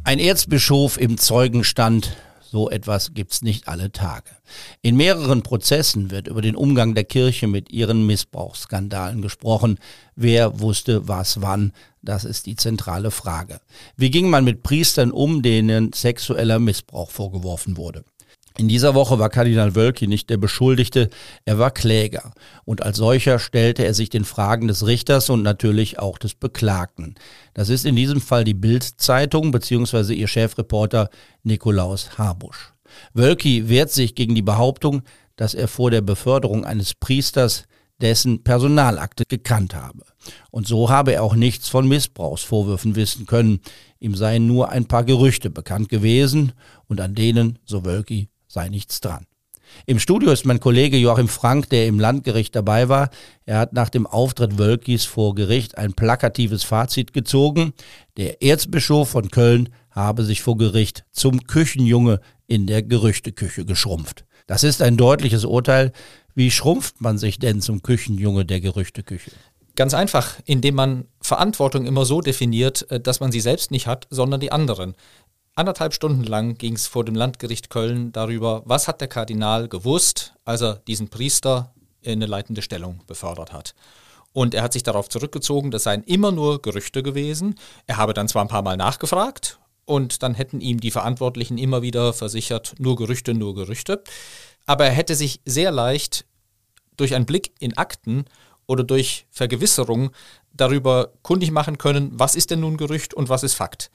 Ein 0.04 0.20
Erzbischof 0.20 1.00
im 1.00 1.18
Zeugenstand, 1.18 2.18
so 2.42 2.70
etwas 2.70 3.14
gibt's 3.14 3.42
nicht 3.42 3.70
alle 3.70 3.94
Tage. 3.94 4.32
In 4.82 4.98
mehreren 4.98 5.44
Prozessen 5.44 6.12
wird 6.12 6.28
über 6.28 6.42
den 6.42 6.58
Umgang 6.58 6.94
der 6.94 7.06
Kirche 7.06 7.48
mit 7.48 7.72
ihren 7.72 8.06
Missbrauchsskandalen 8.06 9.22
gesprochen. 9.22 9.80
Wer 10.18 10.60
wusste 10.60 11.08
was 11.08 11.42
wann? 11.42 11.72
Das 12.02 12.26
ist 12.26 12.48
die 12.48 12.58
zentrale 12.58 13.12
Frage. 13.12 13.62
Wie 13.96 14.12
ging 14.12 14.30
man 14.30 14.44
mit 14.44 14.64
Priestern 14.64 15.12
um, 15.12 15.42
denen 15.42 15.94
sexueller 15.94 16.60
Missbrauch 16.60 17.12
vorgeworfen 17.12 17.78
wurde? 17.78 18.04
In 18.58 18.68
dieser 18.68 18.96
Woche 18.96 19.20
war 19.20 19.30
Kardinal 19.30 19.76
Wölki 19.76 20.08
nicht 20.08 20.32
der 20.32 20.38
Beschuldigte, 20.38 21.12
er 21.46 21.60
war 21.60 21.70
Kläger. 21.70 22.32
Und 22.66 22.82
als 22.82 22.98
solcher 22.98 23.38
stellte 23.38 23.86
er 23.86 23.94
sich 23.94 24.10
den 24.10 24.26
Fragen 24.26 24.68
des 24.68 24.88
Richters 24.88 25.30
und 25.30 25.44
natürlich 25.44 26.00
auch 26.00 26.18
des 26.18 26.34
Beklagten. 26.34 27.14
Das 27.54 27.70
ist 27.70 27.86
in 27.86 27.96
diesem 27.96 28.20
Fall 28.20 28.44
die 28.44 28.56
Bild-Zeitung 28.56 29.52
bzw. 29.52 30.14
ihr 30.14 30.28
Chefreporter 30.28 31.10
Nikolaus 31.44 32.18
Habusch. 32.18 32.74
Wölki 33.14 33.70
wehrt 33.70 33.92
sich 33.92 34.16
gegen 34.16 34.34
die 34.34 34.42
Behauptung, 34.42 35.04
dass 35.36 35.54
er 35.54 35.68
vor 35.68 35.92
der 35.92 36.02
Beförderung 36.02 36.66
eines 36.66 36.96
Priesters 36.96 37.66
dessen 38.02 38.44
Personalakte 38.44 39.24
gekannt 39.28 39.76
habe. 39.76 40.04
Und 40.50 40.68
so 40.68 40.90
habe 40.90 41.14
er 41.14 41.24
auch 41.24 41.36
nichts 41.36 41.70
von 41.70 41.88
Missbrauchsvorwürfen 41.88 42.96
wissen 42.96 43.28
können. 43.28 43.60
Ihm 44.00 44.16
seien 44.16 44.48
nur 44.48 44.70
ein 44.70 44.88
paar 44.88 45.04
Gerüchte 45.04 45.52
bekannt 45.52 45.90
gewesen 45.90 46.54
und 46.88 47.02
an 47.02 47.14
denen, 47.14 47.60
so 47.66 47.86
Wölki, 47.86 48.30
sei 48.58 48.70
nichts 48.70 49.02
dran. 49.02 49.28
Im 49.86 50.00
Studio 50.00 50.32
ist 50.32 50.46
mein 50.46 50.60
Kollege 50.60 50.98
Joachim 50.98 51.28
Frank, 51.28 51.70
der 51.70 51.86
im 51.86 52.00
Landgericht 52.00 52.56
dabei 52.56 52.90
war. 52.90 53.12
Er 53.46 53.60
hat 53.60 53.74
nach 53.74 53.90
dem 53.90 54.08
Auftritt 54.08 54.58
Wölkis 54.58 55.06
vor 55.06 55.36
Gericht 55.36 55.78
ein 55.78 55.94
plakatives 55.94 56.64
Fazit 56.64 57.14
gezogen. 57.14 57.74
Der 58.18 58.42
Erzbischof 58.42 59.10
von 59.10 59.30
Köln 59.30 59.70
habe 59.92 60.24
sich 60.24 60.42
vor 60.42 60.58
Gericht 60.58 61.06
zum 61.12 61.44
Küchenjunge 61.44 62.20
in 62.48 62.66
der 62.66 62.82
Gerüchteküche 62.82 63.64
geschrumpft. 63.64 64.26
Das 64.48 64.64
ist 64.64 64.82
ein 64.82 64.98
deutliches 64.98 65.46
Urteil. 65.46 65.92
Wie 66.34 66.50
schrumpft 66.50 67.00
man 67.00 67.20
sich 67.20 67.38
denn 67.38 67.62
zum 67.62 67.84
Küchenjunge 67.84 68.44
der 68.44 68.60
Gerüchteküche? 68.62 69.30
Ganz 69.76 69.94
einfach, 69.94 70.40
indem 70.46 70.74
man 70.74 71.06
Verantwortung 71.22 71.86
immer 71.86 72.06
so 72.06 72.22
definiert, 72.22 72.90
äh, 72.90 73.00
dass 73.00 73.20
man 73.20 73.32
sie 73.32 73.42
selbst 73.42 73.70
nicht 73.70 73.86
hat, 73.86 74.08
sondern 74.10 74.40
die 74.40 74.52
anderen. 74.52 74.96
Anderthalb 75.58 75.96
Stunden 75.96 76.24
lang 76.24 76.56
ging 76.60 76.76
es 76.76 76.86
vor 76.86 77.04
dem 77.04 77.16
Landgericht 77.16 77.72
Köln 77.72 78.12
darüber, 78.12 78.62
was 78.66 78.88
hat 78.88 79.02
der 79.02 79.08
Kardinal 79.08 79.68
gewusst, 79.68 80.36
als 80.46 80.62
er 80.62 80.76
diesen 80.86 81.10
Priester 81.10 81.74
in 82.02 82.20
eine 82.20 82.28
leitende 82.28 82.62
Stellung 82.62 83.02
befördert 83.08 83.54
hat. 83.54 83.74
Und 84.34 84.54
er 84.54 84.62
hat 84.62 84.74
sich 84.74 84.84
darauf 84.84 85.10
zurückgezogen, 85.10 85.72
das 85.72 85.82
seien 85.82 86.04
immer 86.04 86.32
nur 86.32 86.62
Gerüchte 86.62 87.02
gewesen. 87.02 87.56
Er 87.88 87.98
habe 87.98 88.14
dann 88.14 88.28
zwar 88.28 88.44
ein 88.44 88.50
paar 88.50 88.62
Mal 88.62 88.78
nachgefragt 88.78 89.58
und 89.86 90.22
dann 90.22 90.36
hätten 90.36 90.62
ihm 90.62 90.80
die 90.80 90.92
Verantwortlichen 90.92 91.58
immer 91.58 91.82
wieder 91.82 92.14
versichert, 92.14 92.76
nur 92.78 92.96
Gerüchte, 92.96 93.34
nur 93.34 93.56
Gerüchte. 93.56 94.04
Aber 94.68 94.86
er 94.86 94.92
hätte 94.92 95.16
sich 95.16 95.42
sehr 95.44 95.72
leicht 95.72 96.26
durch 96.98 97.16
einen 97.16 97.26
Blick 97.26 97.54
in 97.58 97.76
Akten 97.78 98.26
oder 98.68 98.84
durch 98.84 99.26
Vergewisserung 99.32 100.12
darüber 100.54 101.14
kundig 101.24 101.50
machen 101.50 101.80
können, 101.80 102.12
was 102.14 102.36
ist 102.36 102.52
denn 102.52 102.60
nun 102.60 102.78
Gerücht 102.78 103.16
und 103.16 103.30
was 103.30 103.42
ist 103.42 103.56
Fakt 103.56 103.90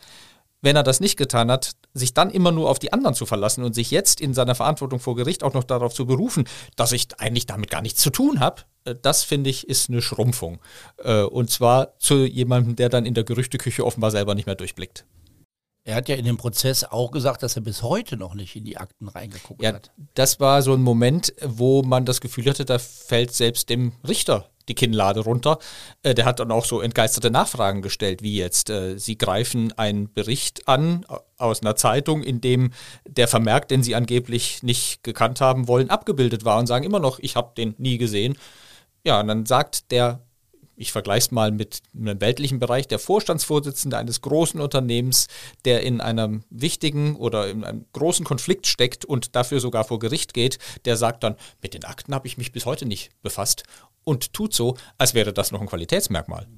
wenn 0.63 0.77
er 0.77 0.83
das 0.83 1.01
nicht 1.01 1.17
getan 1.17 1.51
hat, 1.51 1.73
sich 1.93 2.15
dann 2.15 2.31
immer 2.31 2.53
nur 2.53 2.71
auf 2.71 2.79
die 2.79 2.93
anderen 2.93 3.15
zu 3.15 3.27
verlassen 3.27 3.65
und 3.65 3.75
sich 3.75 3.91
jetzt 3.91 4.21
in 4.21 4.33
seiner 4.33 4.55
Verantwortung 4.55 5.01
vor 5.01 5.17
Gericht 5.17 5.43
auch 5.43 5.55
noch 5.55 5.65
darauf 5.65 5.93
zu 5.93 6.07
berufen, 6.07 6.45
dass 6.77 6.93
ich 6.93 7.09
eigentlich 7.19 7.47
damit 7.47 7.71
gar 7.71 7.83
nichts 7.83 8.01
zu 8.01 8.11
tun 8.11 8.41
habe, 8.41 8.63
äh, 8.85 8.95
das 9.01 9.25
finde 9.25 9.51
ich 9.51 9.69
ist 9.69 9.91
eine 9.91 10.01
Schrumpfung. 10.01 10.61
Äh, 11.03 11.23
und 11.23 11.51
zwar 11.51 11.99
zu 11.99 12.25
jemandem, 12.25 12.77
der 12.77 12.89
dann 12.89 13.05
in 13.05 13.15
der 13.15 13.25
Gerüchteküche 13.25 13.85
offenbar 13.85 14.11
selber 14.11 14.35
nicht 14.35 14.47
mehr 14.47 14.55
durchblickt. 14.55 15.05
Er 15.85 15.97
hat 15.97 16.09
ja 16.09 16.15
in 16.15 16.25
dem 16.25 16.37
Prozess 16.37 16.85
auch 16.85 17.11
gesagt, 17.11 17.43
dass 17.43 17.57
er 17.57 17.63
bis 17.63 17.83
heute 17.83 18.17
noch 18.17 18.35
nicht 18.35 18.55
in 18.55 18.65
die 18.65 18.77
Akten 18.77 19.09
reingeguckt 19.09 19.63
ja, 19.63 19.73
hat. 19.73 19.91
Das 20.15 20.39
war 20.39 20.63
so 20.63 20.75
ein 20.75 20.83
Moment, 20.83 21.35
wo 21.43 21.83
man 21.83 22.05
das 22.05 22.21
Gefühl 22.21 22.49
hatte, 22.49 22.65
da 22.65 22.79
fällt 22.79 23.35
selbst 23.35 23.69
dem 23.69 23.93
Richter 24.07 24.49
die 24.69 24.75
Kinnlade 24.75 25.21
runter. 25.21 25.59
Äh, 26.03 26.15
der 26.15 26.25
hat 26.25 26.41
dann 26.41 26.51
auch 26.51 26.65
so 26.65 26.81
entgeisterte 26.81 27.31
Nachfragen 27.31 27.83
gestellt, 27.83 28.23
wie 28.23 28.37
jetzt, 28.37 28.71
äh, 28.71 28.99
Sie 28.99 29.19
greifen 29.19 29.73
einen 29.79 30.13
Bericht 30.13 30.69
an 30.69 31.05
aus 31.39 31.63
einer 31.63 31.77
Zeitung, 31.77 32.23
in 32.23 32.41
dem 32.41 32.73
der 33.07 33.29
Vermerk, 33.29 33.69
den 33.69 33.83
Sie 33.83 33.95
angeblich 33.95 34.63
nicht 34.63 35.03
gekannt 35.03 35.41
haben 35.41 35.69
wollen, 35.69 35.91
abgebildet 35.91 36.45
war 36.45 36.59
und 36.59 36.67
sagen 36.67 36.85
immer 36.85 37.01
noch, 37.01 37.19
ich 37.19 37.37
habe 37.37 37.53
den 37.57 37.75
nie 37.79 37.99
gesehen. 37.99 38.39
Ja, 39.05 39.21
und 39.21 39.29
dann 39.29 39.47
sagt 39.47 39.91
der 39.91 40.21
ich 40.83 40.93
vergleiche 40.93 41.27
es 41.27 41.31
mal 41.31 41.53
mit 41.53 41.81
einem 41.97 42.21
weltlichen 42.21 42.59
Bereich, 42.59 42.89
der 42.89 42.99
Vorstandsvorsitzende 42.99 43.97
eines 43.97 44.21
großen 44.21 44.61
Unternehmens, 44.61 45.29
der 45.65 45.83
in 45.83 46.01
einem 46.01 46.43
wichtigen 46.51 47.17
oder 47.17 47.49
in 47.49 47.65
einem 47.65 47.87
großen 47.93 48.25
Konflikt 48.25 48.67
steckt 48.67 49.05
und 49.05 49.37
dafür 49.37 49.61
sogar 49.61 49.85
vor 49.85 50.01
Gericht 50.01 50.35
geht, 50.35 50.59
der 50.85 50.97
sagt 50.97 51.23
dann, 51.23 51.37
mit 51.63 51.73
den 51.75 51.85
Akten 51.85 52.15
habe 52.15 52.27
ich 52.27 52.37
mich 52.37 52.53
bis 52.53 52.67
heute 52.67 52.85
nicht 52.85 53.11
befasst 53.23 53.63
und 54.05 54.33
tut 54.35 54.53
so, 54.53 54.77
als 54.99 55.15
wäre 55.15 55.33
das 55.33 55.53
noch 55.53 55.61
ein 55.61 55.69
Qualitätsmerkmal. 55.69 56.49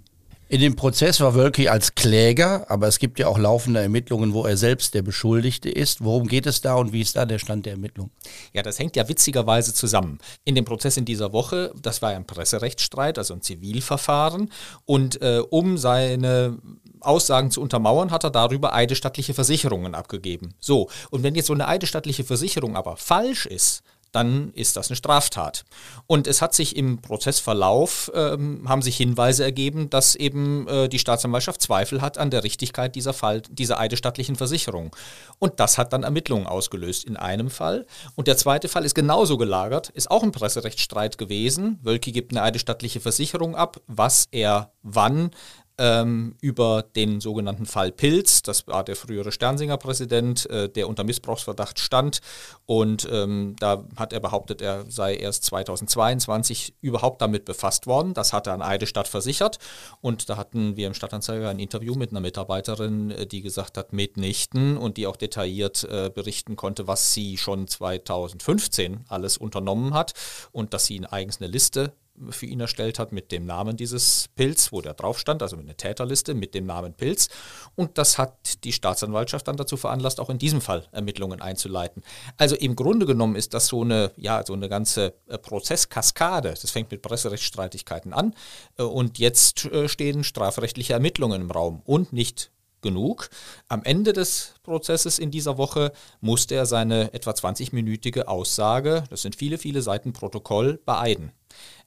In 0.47 0.61
dem 0.61 0.77
Prozess 0.77 1.21
war 1.21 1.35
Wölki 1.35 1.69
als 1.69 1.95
Kläger, 1.95 2.67
aber 2.71 2.87
es 2.87 2.99
gibt 2.99 3.19
ja 3.19 3.29
auch 3.29 3.39
laufende 3.39 3.81
Ermittlungen, 3.81 4.35
wo 4.35 4.45
er 4.45 4.59
selbst 4.59 4.93
der 4.93 5.01
Beschuldigte 5.01 5.71
ist. 5.71 6.05
Worum 6.05 6.29
geht 6.29 6.47
es 6.47 6.61
da 6.61 6.75
und 6.75 6.93
wie 6.93 7.01
ist 7.01 7.17
da 7.17 7.25
der 7.25 7.39
Stand 7.39 7.65
der 7.65 7.73
Ermittlung? 7.73 8.11
Ja, 8.53 8.63
das 8.63 8.79
hängt 8.79 8.95
ja 8.95 9.09
witzigerweise 9.09 9.73
zusammen. 9.73 10.19
In 10.45 10.55
dem 10.55 10.67
Prozess 10.67 10.99
in 10.99 11.07
dieser 11.07 11.33
Woche, 11.33 11.73
das 11.81 12.03
war 12.03 12.11
ein 12.11 12.27
Presserechtsstreit, 12.27 13.17
also 13.17 13.33
ein 13.33 13.41
Zivilverfahren, 13.41 14.51
und 14.85 15.21
äh, 15.23 15.43
um 15.49 15.79
seine 15.79 16.59
Aussagen 17.01 17.51
zu 17.51 17.63
untermauern, 17.63 18.11
hat 18.11 18.25
er 18.25 18.31
darüber 18.31 18.75
eidesstattliche 18.75 19.33
Versicherungen 19.33 19.95
abgegeben. 19.95 20.55
So, 20.61 20.91
und 21.11 21.23
wenn 21.23 21.35
jetzt 21.35 21.47
so 21.47 21.55
eine 21.55 21.69
eidesstattliche 21.69 22.25
Versicherung 22.25 22.77
aber 22.77 22.97
falsch 22.99 23.47
ist, 23.47 23.83
dann 24.15 24.53
ist 24.55 24.77
das 24.77 24.89
eine 24.89 24.97
Straftat. 24.97 25.65
Und 26.07 26.27
es 26.27 26.43
hat 26.43 26.55
sich 26.55 26.77
im 26.77 27.01
Prozessverlauf, 27.01 28.11
ähm, 28.15 28.69
haben 28.69 28.83
sich 28.83 28.97
Hinweise 28.97 29.45
ergeben, 29.45 29.91
dass 29.91 30.15
eben 30.15 30.69
äh, 30.69 30.89
die 30.89 30.99
Staatsanwaltschaft 30.99 31.61
Zweifel 31.61 32.03
hat 32.03 32.19
an 32.19 32.31
der 32.31 32.45
Richtigkeit 32.45 32.95
dieser, 32.95 33.13
Fall, 33.13 33.43
dieser 33.43 33.79
eidesstattlichen 33.79 34.37
Versicherung. 34.37 34.95
Und 35.39 35.61
das 35.61 35.79
hat 35.79 35.93
dann 35.93 36.03
Ermittlungen 36.03 36.47
ausgelöst 36.47 37.05
in 37.05 37.17
einem 37.17 37.51
Fall. 37.51 37.87
Und 38.15 38.29
der 38.29 38.37
zweite 38.37 38.69
Fall 38.69 38.85
ist 38.85 38.95
genauso 38.95 39.37
gelagert, 39.37 39.91
ist 39.91 40.11
auch 40.11 40.23
ein 40.23 40.33
Presserechtsstreit 40.33 41.19
gewesen. 41.19 41.79
Wölki 41.83 42.13
gibt 42.13 42.33
eine 42.33 42.43
eidesstattliche 42.43 43.01
Versicherung 43.01 43.57
ab, 43.57 43.81
was 43.87 44.27
er 44.31 44.71
wann 44.83 45.31
ähm, 45.79 46.37
über 46.41 46.83
den 46.83 47.21
sogenannten 47.21 47.67
Fall 47.67 47.91
Pilz. 47.91 48.43
Das 48.43 48.67
war 48.67 48.85
der 48.85 48.97
frühere 48.97 49.33
Sternsinger-Präsident, 49.33 50.49
äh, 50.51 50.69
der 50.69 50.89
unter 50.89 51.05
Missbrauchsverdacht 51.05 51.79
stand. 51.79 52.21
Und 52.67 53.09
ähm, 53.11 53.57
da 53.59 53.85
hat 53.97 54.13
er 54.13 54.21
behauptet, 54.21 54.63
er 54.63 54.85
sei 54.89 55.17
erst 55.17 55.45
2022 55.45 56.75
überhaupt 56.81 57.21
damit 57.21 57.45
befasst 57.45 57.87
worden. 57.87 58.15
Das 58.15 58.33
hat 58.33 58.47
er 58.47 58.55
an 58.55 58.63
Eidestadt 58.63 59.09
versichert. 59.09 59.59
Und 60.01 60.29
da 60.29 60.37
hatten 60.37 60.77
wir 60.77 60.87
im 60.87 60.95
Stadtanzeiger 60.95 61.49
ein 61.49 61.59
Interview 61.59 61.95
mit 61.95 62.11
einer 62.11 62.21
Mitarbeiterin, 62.21 63.11
äh, 63.11 63.27
die 63.27 63.43
gesagt 63.43 63.77
hat, 63.77 63.93
mitnichten 63.93 64.77
und 64.77 64.97
die 64.97 65.07
auch 65.07 65.17
detailliert 65.17 65.85
äh, 65.85 66.11
berichten 66.15 66.57
konnte, 66.57 66.87
was 66.87 67.15
sie 67.15 67.37
schon 67.37 67.67
2015 67.67 69.05
alles 69.09 69.37
unternommen 69.37 69.95
hat 69.95 70.13
und 70.53 70.73
dass 70.73 70.87
sie 70.87 71.05
eigens 71.05 71.41
eine 71.41 71.51
Liste 71.51 71.93
für 72.31 72.47
ihn 72.47 72.61
erstellt 72.61 72.99
hat 72.99 73.13
mit 73.13 73.33
dem 73.33 73.45
Namen 73.45 73.77
dieses 73.77 74.29
Pilz, 74.37 74.73
wo 74.73 74.81
der 74.81 74.95
drauf 74.95 75.19
stand, 75.19 75.43
also 75.43 75.57
eine 75.57 75.75
Täterliste 75.75 76.35
mit 76.35 76.55
dem 76.55 76.67
Namen 76.67 76.95
Pilz. 76.95 77.29
Und 77.75 77.99
das 77.99 78.19
hat 78.19 78.65
die 78.65 78.73
Staatsanwaltschaft 78.73 79.49
dann 79.49 79.57
dazu 79.57 79.77
veranlasst, 79.77 80.21
auch 80.21 80.31
in 80.31 80.39
diesem 80.39 80.61
Fall 80.61 80.87
Ermittlungen 80.93 81.41
einzuleiten. 81.41 82.03
Also 82.37 82.57
im 82.57 82.77
Grunde 82.77 83.07
genommen 83.07 83.37
ist 83.37 83.55
das 83.55 83.67
so 83.67 83.83
eine, 83.83 84.13
ja, 84.17 84.45
so 84.47 84.53
eine 84.53 84.69
ganze 84.69 85.15
äh, 85.29 85.39
Prozesskaskade. 85.39 86.55
Das 86.61 86.71
fängt 86.71 86.91
mit 86.91 87.03
Presserechtsstreitigkeiten 87.03 88.13
an 88.13 88.35
äh, 88.79 88.83
und 88.83 89.19
jetzt 89.19 89.65
äh, 89.67 89.89
stehen 89.89 90.25
strafrechtliche 90.25 90.93
Ermittlungen 90.93 91.43
im 91.43 91.51
Raum 91.51 91.83
und 91.85 92.13
nicht 92.13 92.51
genug. 92.85 93.29
Am 93.67 93.83
Ende 93.83 94.13
des 94.13 94.55
Prozesses 94.63 95.19
in 95.19 95.33
dieser 95.33 95.59
Woche 95.59 95.91
musste 96.21 96.55
er 96.55 96.67
seine 96.67 97.13
etwa 97.13 97.33
20-minütige 97.33 98.27
Aussage, 98.27 99.03
das 99.11 99.23
sind 99.23 99.35
viele, 99.35 99.59
viele 99.59 99.83
Seiten 99.83 100.13
Protokoll, 100.13 100.79
beeiden. 100.87 101.33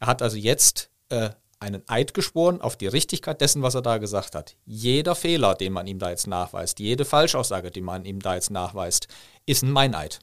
Er 0.02 0.08
hat 0.08 0.22
also 0.22 0.36
jetzt 0.36 0.90
äh, 1.08 1.30
einen 1.60 1.84
Eid 1.88 2.14
geschworen 2.14 2.62
auf 2.62 2.76
die 2.76 2.88
Richtigkeit 2.88 3.40
dessen, 3.40 3.62
was 3.62 3.76
er 3.76 3.82
da 3.82 3.98
gesagt 3.98 4.36
hat. 4.36 4.58
Jeder 4.66 5.16
Fehler, 5.16 5.56
den 5.56 5.74
man 5.74 5.88
ihm 5.88 6.00
da 6.00 6.10
jetzt 6.10 6.28
nachweist, 6.28 6.80
jede 6.80 7.06
Falschaussage, 7.06 7.72
die 7.72 7.82
man 7.82 8.04
ihm 8.04 8.20
da 8.20 8.36
jetzt 8.36 8.52
nachweist, 8.52 9.08
ist 9.46 9.64
ein 9.64 9.72
Meineid. 9.72 10.20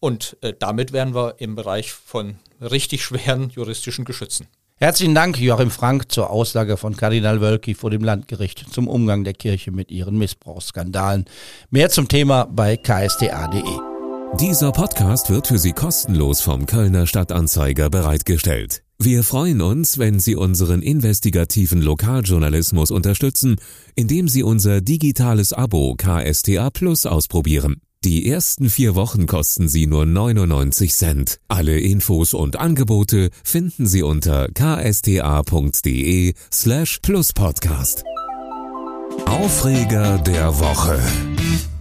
Und 0.00 0.36
äh, 0.40 0.54
damit 0.58 0.92
wären 0.92 1.14
wir 1.14 1.36
im 1.38 1.54
Bereich 1.54 1.92
von 1.92 2.38
richtig 2.60 3.04
schweren 3.04 3.50
juristischen 3.50 4.04
Geschützen. 4.04 4.48
Herzlichen 4.82 5.14
Dank, 5.14 5.38
Joachim 5.38 5.70
Frank, 5.70 6.10
zur 6.10 6.30
Aussage 6.30 6.76
von 6.76 6.96
Kardinal 6.96 7.40
Wölki 7.40 7.76
vor 7.76 7.90
dem 7.90 8.02
Landgericht 8.02 8.66
zum 8.68 8.88
Umgang 8.88 9.22
der 9.22 9.32
Kirche 9.32 9.70
mit 9.70 9.92
ihren 9.92 10.18
Missbrauchsskandalen. 10.18 11.26
Mehr 11.70 11.88
zum 11.88 12.08
Thema 12.08 12.46
bei 12.46 12.76
ksta.de. 12.76 13.62
Dieser 14.40 14.72
Podcast 14.72 15.30
wird 15.30 15.46
für 15.46 15.58
Sie 15.58 15.70
kostenlos 15.70 16.40
vom 16.40 16.66
Kölner 16.66 17.06
Stadtanzeiger 17.06 17.90
bereitgestellt. 17.90 18.82
Wir 18.98 19.22
freuen 19.22 19.60
uns, 19.60 19.98
wenn 19.98 20.18
Sie 20.18 20.34
unseren 20.34 20.82
investigativen 20.82 21.80
Lokaljournalismus 21.80 22.90
unterstützen, 22.90 23.60
indem 23.94 24.26
Sie 24.26 24.42
unser 24.42 24.80
digitales 24.80 25.52
Abo 25.52 25.94
KSTA 25.96 26.70
Plus 26.70 27.06
ausprobieren. 27.06 27.82
Die 28.04 28.28
ersten 28.28 28.68
vier 28.68 28.96
Wochen 28.96 29.26
kosten 29.26 29.68
Sie 29.68 29.86
nur 29.86 30.06
99 30.06 30.92
Cent. 30.92 31.38
Alle 31.46 31.78
Infos 31.78 32.34
und 32.34 32.56
Angebote 32.56 33.30
finden 33.44 33.86
Sie 33.86 34.02
unter 34.02 34.48
ksta.de 34.48 36.34
slash 36.52 36.98
pluspodcast. 37.00 38.02
Aufreger 39.26 40.18
der 40.18 40.58
Woche. 40.58 40.98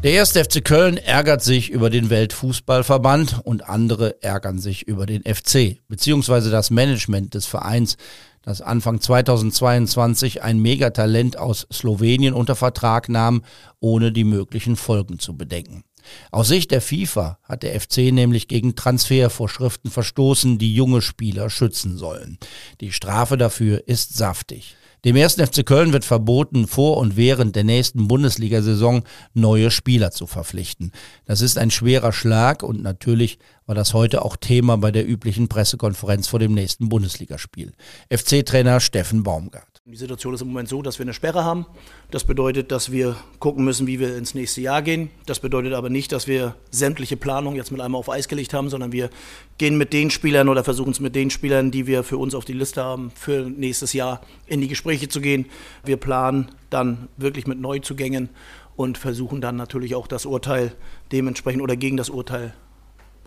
Der 0.04 0.12
erste 0.12 0.44
FC 0.46 0.64
Köln 0.64 0.98
ärgert 0.98 1.42
sich 1.42 1.72
über 1.72 1.90
den 1.90 2.12
Weltfußballverband 2.12 3.42
und 3.44 3.68
andere 3.68 4.22
ärgern 4.22 4.60
sich 4.60 4.88
über 4.88 5.08
den 5.08 5.24
FC, 5.24 5.80
beziehungsweise 5.88 6.52
das 6.52 6.70
Management 6.70 7.34
des 7.34 7.48
Vereins, 7.48 7.98
das 8.44 8.62
Anfang 8.62 9.02
2022 9.02 10.44
ein 10.44 10.60
Megatalent 10.60 11.38
aus 11.38 11.66
Slowenien 11.74 12.36
unter 12.36 12.56
Vertrag 12.56 13.10
nahm, 13.10 13.42
ohne 13.80 14.12
die 14.12 14.24
möglichen 14.24 14.76
Folgen 14.76 15.18
zu 15.18 15.36
bedenken. 15.36 15.84
Aus 16.32 16.48
Sicht 16.48 16.72
der 16.72 16.82
FIFA 16.82 17.40
hat 17.44 17.64
der 17.64 17.80
FC 17.80 18.12
nämlich 18.12 18.48
gegen 18.48 18.76
Transfervorschriften 18.76 19.92
verstoßen, 19.92 20.58
die 20.58 20.74
junge 20.74 21.02
Spieler 21.02 21.50
schützen 21.50 21.98
sollen. 21.98 22.38
Die 22.80 22.92
Strafe 22.92 23.38
dafür 23.38 23.88
ist 23.88 24.18
saftig. 24.18 24.76
Dem 25.04 25.16
ersten 25.16 25.46
FC 25.46 25.66
Köln 25.66 25.94
wird 25.94 26.06
verboten, 26.06 26.68
vor 26.68 26.98
und 26.98 27.18
während 27.18 27.56
der 27.56 27.64
nächsten 27.64 28.08
Bundesliga-Saison 28.08 29.04
neue 29.34 29.72
Spieler 29.72 30.12
zu 30.12 30.28
verpflichten. 30.28 30.92
Das 31.26 31.42
ist 31.42 31.58
ein 31.58 31.72
schwerer 31.72 32.14
Schlag 32.14 32.62
und 32.62 32.84
natürlich 32.84 33.40
war 33.66 33.74
das 33.74 33.96
heute 33.96 34.24
auch 34.24 34.36
Thema 34.36 34.78
bei 34.78 34.92
der 34.92 35.08
üblichen 35.08 35.48
Pressekonferenz 35.48 36.28
vor 36.28 36.40
dem 36.40 36.54
nächsten 36.54 36.88
Bundesligaspiel. 36.90 37.72
FC-Trainer 38.10 38.80
Steffen 38.80 39.24
Baumgart. 39.24 39.71
Die 39.86 39.98
Situation 39.98 40.36
ist 40.36 40.42
im 40.42 40.50
Moment 40.50 40.70
so, 40.70 40.84
dass 40.84 41.00
wir 41.00 41.06
eine 41.06 41.14
Sperre 41.16 41.44
haben. 41.44 41.66
Das 42.12 42.24
bedeutet, 42.24 42.72
dass 42.72 42.92
wir 42.92 43.16
gucken 43.40 43.66
müssen, 43.66 43.88
wie 43.88 44.00
wir 44.00 44.16
ins 44.16 44.36
nächste 44.36 44.62
Jahr 44.62 44.84
gehen. 44.84 45.10
Das 45.26 45.40
bedeutet 45.40 45.74
aber 45.74 45.90
nicht, 45.90 46.12
dass 46.12 46.28
wir 46.28 46.56
sämtliche 46.70 47.18
Planung 47.18 47.56
jetzt 47.56 47.72
mit 47.72 47.82
einmal 47.82 47.98
auf 47.98 48.08
Eis 48.08 48.28
gelegt 48.28 48.54
haben, 48.54 48.70
sondern 48.70 48.92
wir 48.92 49.10
gehen 49.58 49.80
mit 49.80 49.92
den 49.92 50.12
Spielern 50.12 50.50
oder 50.50 50.64
versuchen 50.64 50.92
es 50.92 51.00
mit 51.00 51.16
den 51.16 51.32
Spielern, 51.32 51.72
die 51.72 51.88
wir 51.88 52.04
für 52.04 52.20
uns 52.20 52.36
auf 52.36 52.46
die 52.46 52.54
Liste 52.54 52.84
haben, 52.84 53.12
für 53.16 53.50
nächstes 53.50 53.92
Jahr 53.94 54.22
in 54.46 54.62
die 54.62 54.68
Gespräche 54.68 55.10
zu 55.10 55.20
gehen. 55.20 55.48
Wir 55.84 55.98
planen 55.98 56.52
dann 56.70 57.08
wirklich 57.18 57.48
mit 57.48 57.60
Neuzugängen 57.60 58.30
und 58.76 59.00
versuchen 59.00 59.42
dann 59.42 59.56
natürlich 59.56 59.96
auch 59.96 60.06
das 60.06 60.28
Urteil 60.28 60.74
dementsprechend 61.12 61.64
oder 61.64 61.76
gegen 61.76 61.98
das 61.98 62.12
Urteil 62.12 62.54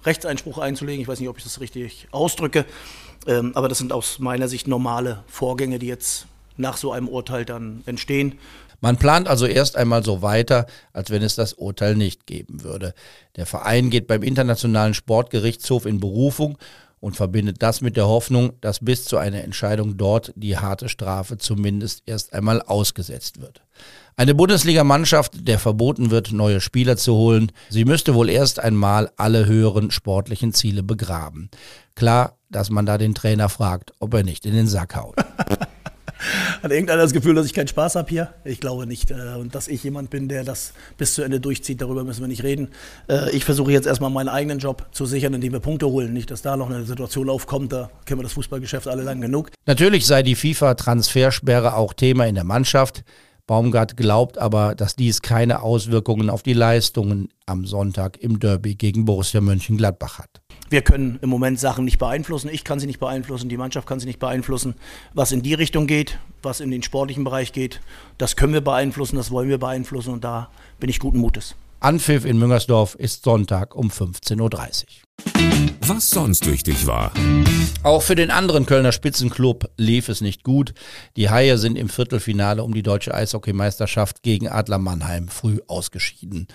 Rechtseinspruch 0.05 0.59
einzulegen. 0.59 1.03
Ich 1.03 1.09
weiß 1.09 1.19
nicht, 1.19 1.29
ob 1.29 1.37
ich 1.37 1.45
das 1.45 1.61
richtig 1.61 2.07
ausdrücke, 2.13 2.65
ähm, 3.27 3.51
aber 3.57 3.69
das 3.69 3.79
sind 3.79 3.93
aus 3.93 4.21
meiner 4.21 4.47
Sicht 4.47 4.69
normale 4.69 5.25
Vorgänge, 5.27 5.81
die 5.81 5.89
jetzt 5.89 6.29
nach 6.57 6.77
so 6.77 6.93
einem 6.93 7.09
Urteil 7.09 7.45
dann 7.45 7.83
entstehen. 7.87 8.39
Man 8.81 8.97
plant 8.97 9.29
also 9.29 9.47
erst 9.47 9.77
einmal 9.77 10.05
so 10.05 10.21
weiter, 10.21 10.67
als 10.93 11.11
wenn 11.11 11.23
es 11.23 11.37
das 11.37 11.55
Urteil 11.55 11.97
nicht 11.97 12.27
geben 12.27 12.63
würde. 12.65 12.93
Der 13.37 13.47
Verein 13.47 13.89
geht 13.89 14.07
beim 14.07 14.23
Internationalen 14.23 14.93
Sportgerichtshof 14.93 15.87
in 15.87 16.01
Berufung 16.01 16.59
und 17.01 17.17
verbindet 17.17 17.63
das 17.63 17.81
mit 17.81 17.97
der 17.97 18.09
Hoffnung, 18.09 18.55
dass 18.61 18.81
bis 18.81 19.05
zu 19.05 19.19
einer 19.19 19.45
Entscheidung 19.45 19.97
dort 19.97 20.33
die 20.37 20.57
harte 20.57 20.89
Strafe 20.89 21.39
zumindest 21.39 22.03
erst 22.07 22.33
einmal 22.33 22.63
ausgesetzt 22.63 23.41
wird. 23.41 23.63
Eine 24.17 24.35
Bundesligamannschaft, 24.35 25.47
der 25.49 25.59
verboten 25.59 26.11
wird, 26.11 26.33
neue 26.33 26.61
Spieler 26.61 26.97
zu 26.97 27.15
holen, 27.15 27.53
sie 27.69 27.85
müsste 27.85 28.15
wohl 28.15 28.31
erst 28.31 28.61
einmal 28.61 29.11
alle 29.17 29.47
höheren 29.47 29.91
sportlichen 29.91 30.55
Ziele 30.55 30.83
begraben. 30.83 31.51
Klar, 31.95 32.39
dass 32.49 32.71
man 32.71 32.87
da 32.87 32.97
den 32.97 33.15
Trainer 33.15 33.49
fragt, 33.49 33.93
ob 33.99 34.15
er 34.15 34.23
nicht 34.23 34.47
in 34.47 34.55
den 34.55 34.67
Sack 34.69 34.95
haut. 34.97 35.17
Hat 36.63 36.71
irgendeiner 36.71 37.03
das 37.03 37.13
Gefühl, 37.13 37.35
dass 37.35 37.47
ich 37.47 37.55
keinen 37.55 37.69
Spaß 37.69 37.97
habe 37.97 38.09
hier? 38.09 38.35
Ich 38.45 38.61
glaube 38.61 38.87
nicht. 38.87 39.11
Äh, 39.11 39.35
und 39.39 39.55
dass 39.55 39.69
ich 39.69 39.83
jemand 39.85 40.11
bin, 40.11 40.29
der 40.29 40.45
das 40.45 40.73
bis 40.97 41.15
zu 41.15 41.23
Ende 41.23 41.41
durchzieht, 41.41 41.81
darüber 41.81 42.05
müssen 42.05 42.21
wir 42.21 42.29
nicht 42.29 42.43
reden. 42.43 42.69
Äh, 43.09 43.31
ich 43.31 43.45
versuche 43.45 43.73
jetzt 43.73 43.87
erstmal 43.87 44.11
meinen 44.11 44.29
eigenen 44.29 44.59
Job 44.59 44.87
zu 44.93 45.07
sichern, 45.07 45.35
indem 45.35 45.53
wir 45.53 45.61
Punkte 45.61 45.87
holen. 45.87 46.13
Nicht, 46.13 46.31
dass 46.31 46.43
da 46.43 46.57
noch 46.57 46.71
eine 46.71 46.85
Situation 46.85 47.29
aufkommt, 47.29 47.73
da 47.73 47.91
kennen 48.05 48.21
wir 48.21 48.25
das 48.25 48.33
Fußballgeschäft 48.33 48.89
alle 48.89 49.03
lang 49.03 49.21
genug. 49.21 49.51
Natürlich 49.67 50.07
sei 50.07 50.23
die 50.23 50.37
FIFA-Transfersperre 50.37 51.75
auch 51.75 51.93
Thema 51.93 52.27
in 52.27 52.35
der 52.35 52.45
Mannschaft. 52.45 53.05
Baumgart 53.47 53.97
glaubt 53.97 54.39
aber, 54.39 54.75
dass 54.75 54.97
dies 54.97 55.21
keine 55.21 55.61
Auswirkungen 55.61 56.31
auf 56.31 56.43
die 56.43 56.55
Leistungen 56.55 57.29
am 57.45 57.67
Sonntag 57.67 58.17
im 58.17 58.41
Derby 58.41 58.75
gegen 58.75 59.05
Borussia 59.05 59.43
Mönchengladbach 59.43 60.19
hat. 60.19 60.44
Wir 60.75 60.83
können 60.83 61.21
im 61.23 61.31
Moment 61.31 61.61
Sachen 61.61 61.85
nicht 61.85 61.99
beeinflussen. 61.99 62.51
Ich 62.53 62.65
kann 62.65 62.81
sie 62.81 62.89
nicht 62.89 62.99
beeinflussen, 62.99 63.49
die 63.49 63.57
Mannschaft 63.57 63.87
kann 63.87 64.01
sie 64.01 64.07
nicht 64.07 64.19
beeinflussen. 64.19 64.75
Was 65.13 65.31
in 65.31 65.41
die 65.41 65.55
Richtung 65.55 65.87
geht, 65.87 66.19
was 66.43 66.59
in 66.59 66.73
den 66.73 66.83
sportlichen 66.83 67.23
Bereich 67.23 67.53
geht, 67.53 67.81
das 68.19 68.35
können 68.35 68.55
wir 68.55 68.61
beeinflussen, 68.61 69.15
das 69.15 69.31
wollen 69.31 69.49
wir 69.49 69.59
beeinflussen 69.59 70.13
und 70.13 70.25
da 70.25 70.51
bin 70.81 70.91
ich 70.91 70.99
guten 70.99 71.19
Mutes. 71.19 71.55
Anpfiff 71.79 72.25
in 72.25 72.39
Müngersdorf 72.39 72.97
ist 72.97 73.23
Sonntag 73.23 73.77
um 73.77 73.91
15.30 73.91 74.41
Uhr. 74.41 75.05
Was 75.87 76.11
sonst 76.11 76.51
wichtig 76.51 76.89
war. 76.89 77.13
Auch 77.85 78.03
für 78.03 78.17
den 78.17 78.33
anderen 78.33 78.67
Kölner 78.67 78.91
Spitzenclub 78.91 79.71
lief 79.77 80.09
es 80.09 80.23
nicht 80.23 80.43
gut. 80.43 80.75
Die 81.17 81.31
Haie 81.31 81.57
sind 81.57 81.77
im 81.77 81.89
Viertelfinale 81.89 82.65
um 82.65 82.75
die 82.75 82.83
deutsche 82.83 83.15
Eishockeymeisterschaft 83.15 84.25
gegen 84.25 84.49
Adler 84.49 84.79
Mannheim 84.79 85.29
früh 85.29 85.61
ausgeschieden. 85.69 86.49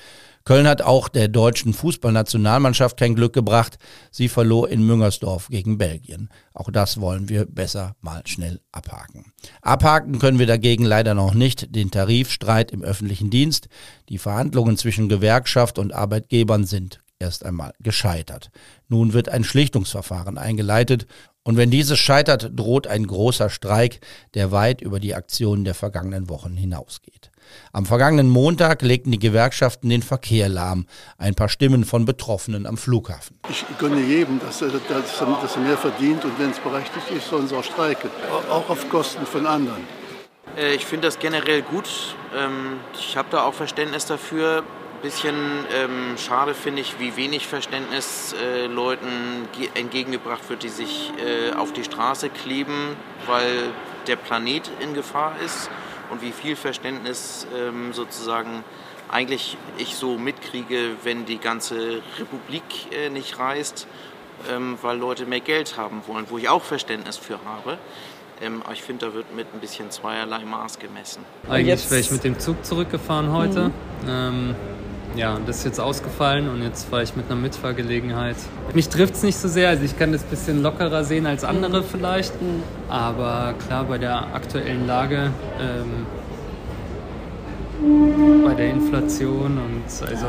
Köln 0.49 0.67
hat 0.67 0.81
auch 0.81 1.09
der 1.09 1.27
deutschen 1.27 1.73
Fußballnationalmannschaft 1.73 2.97
kein 2.97 3.13
Glück 3.13 3.33
gebracht. 3.33 3.77
Sie 4.09 4.27
verlor 4.27 4.67
in 4.67 4.83
Müngersdorf 4.83 5.47
gegen 5.49 5.77
Belgien. 5.77 6.29
Auch 6.55 6.71
das 6.71 6.99
wollen 6.99 7.29
wir 7.29 7.45
besser 7.45 7.95
mal 8.01 8.23
schnell 8.25 8.59
abhaken. 8.71 9.31
Abhaken 9.61 10.17
können 10.17 10.39
wir 10.39 10.47
dagegen 10.47 10.85
leider 10.85 11.13
noch 11.13 11.35
nicht 11.35 11.75
den 11.75 11.91
Tarifstreit 11.91 12.71
im 12.71 12.81
öffentlichen 12.81 13.29
Dienst. 13.29 13.67
Die 14.09 14.17
Verhandlungen 14.17 14.75
zwischen 14.75 15.07
Gewerkschaft 15.07 15.77
und 15.77 15.93
Arbeitgebern 15.93 16.65
sind 16.65 16.99
erst 17.19 17.45
einmal 17.45 17.73
gescheitert. 17.79 18.49
Nun 18.87 19.13
wird 19.13 19.29
ein 19.29 19.43
Schlichtungsverfahren 19.43 20.39
eingeleitet 20.39 21.05
und 21.49 21.57
wenn 21.57 21.71
dieses 21.71 21.97
scheitert, 21.97 22.51
droht 22.53 22.85
ein 22.85 23.07
großer 23.07 23.49
Streik, 23.49 24.01
der 24.35 24.51
weit 24.51 24.81
über 24.81 24.99
die 24.99 25.15
Aktionen 25.15 25.63
der 25.63 25.73
vergangenen 25.73 26.29
Wochen 26.29 26.55
hinausgeht. 26.55 27.31
Am 27.73 27.87
vergangenen 27.87 28.29
Montag 28.29 28.83
legten 28.83 29.11
die 29.11 29.17
Gewerkschaften 29.17 29.89
den 29.89 30.03
Verkehr 30.03 30.47
lahm. 30.47 30.85
Ein 31.17 31.33
paar 31.33 31.49
Stimmen 31.49 31.85
von 31.85 32.05
Betroffenen 32.05 32.67
am 32.67 32.77
Flughafen. 32.77 33.39
Ich 33.49 33.65
gönne 33.79 33.99
jedem, 33.99 34.39
dass 34.39 34.61
er, 34.61 34.67
dass 34.67 35.55
er 35.55 35.61
mehr 35.63 35.75
verdient 35.75 36.23
und 36.23 36.37
wenn 36.37 36.51
es 36.51 36.59
berechtigt 36.59 37.09
ist, 37.17 37.27
sollen 37.27 37.47
sie 37.47 37.55
auch 37.57 37.63
streiken. 37.63 38.11
Auch 38.51 38.69
auf 38.69 38.87
Kosten 38.87 39.25
von 39.25 39.47
anderen. 39.47 39.81
Äh, 40.55 40.75
ich 40.75 40.85
finde 40.85 41.07
das 41.07 41.17
generell 41.17 41.63
gut. 41.63 41.89
Ähm, 42.37 42.79
ich 42.93 43.17
habe 43.17 43.29
da 43.31 43.41
auch 43.41 43.55
Verständnis 43.55 44.05
dafür. 44.05 44.63
Ein 44.99 45.03
bisschen 45.03 45.35
ähm, 45.73 46.17
schade 46.17 46.53
finde 46.53 46.81
ich, 46.81 46.99
wie 46.99 47.15
wenig 47.15 47.47
Verständnis 47.47 48.33
äh, 48.33 48.65
Leuten 48.65 49.47
entgegengebracht 49.73 50.49
wird, 50.49 50.63
die 50.63 50.67
sich 50.67 51.13
äh, 51.25 51.55
auf 51.55 51.71
die 51.71 51.85
Straße 51.85 52.29
kleben, 52.29 52.97
weil 53.25 53.69
der 54.07 54.17
Planet 54.17 54.69
in 54.81 54.93
Gefahr 54.93 55.35
ist 55.45 55.69
und 56.09 56.21
wie 56.21 56.33
viel 56.33 56.57
Verständnis 56.57 57.47
ähm, 57.57 57.93
sozusagen 57.93 58.65
eigentlich 59.09 59.55
ich 59.77 59.95
so 59.95 60.17
mitkriege, 60.17 60.97
wenn 61.03 61.25
die 61.25 61.37
ganze 61.37 62.01
Republik 62.19 62.63
äh, 62.91 63.09
nicht 63.09 63.39
reist, 63.39 63.87
ähm, 64.51 64.77
weil 64.81 64.97
Leute 64.97 65.25
mehr 65.25 65.39
Geld 65.39 65.77
haben 65.77 66.01
wollen, 66.07 66.25
wo 66.27 66.37
ich 66.37 66.49
auch 66.49 66.61
Verständnis 66.61 67.15
für 67.15 67.39
habe. 67.45 67.77
Ähm, 68.41 68.61
aber 68.63 68.73
ich 68.73 68.83
finde, 68.83 69.07
da 69.07 69.13
wird 69.13 69.33
mit 69.33 69.47
ein 69.53 69.61
bisschen 69.61 69.91
zweierlei 69.91 70.43
Maß 70.43 70.77
gemessen. 70.77 71.23
Eigentlich 71.49 71.89
wäre 71.89 72.01
ich 72.01 72.11
mit 72.11 72.25
dem 72.25 72.37
Zug 72.37 72.65
zurückgefahren 72.65 73.31
heute. 73.31 73.69
Mhm. 73.69 74.09
Ähm, 74.09 74.55
ja, 75.19 75.37
das 75.45 75.57
ist 75.57 75.65
jetzt 75.65 75.79
ausgefallen 75.81 76.47
und 76.49 76.63
jetzt 76.63 76.85
fahre 76.89 77.03
ich 77.03 77.15
mit 77.15 77.25
einer 77.29 77.39
Mitfahrgelegenheit. 77.39 78.37
Mich 78.73 78.87
trifft 78.87 79.15
es 79.15 79.23
nicht 79.23 79.37
so 79.37 79.49
sehr, 79.49 79.67
also 79.67 79.83
ich 79.83 79.99
kann 79.99 80.13
das 80.13 80.23
ein 80.23 80.29
bisschen 80.29 80.63
lockerer 80.63 81.03
sehen 81.03 81.25
als 81.25 81.43
andere 81.43 81.81
mhm. 81.81 81.85
vielleicht. 81.91 82.41
Mhm. 82.41 82.63
Aber 82.87 83.53
klar, 83.67 83.83
bei 83.83 83.97
der 83.97 84.33
aktuellen 84.33 84.87
Lage, 84.87 85.31
ähm, 85.59 86.05
bei 88.45 88.53
der 88.53 88.69
Inflation 88.71 89.57
und 89.57 90.07
also 90.07 90.27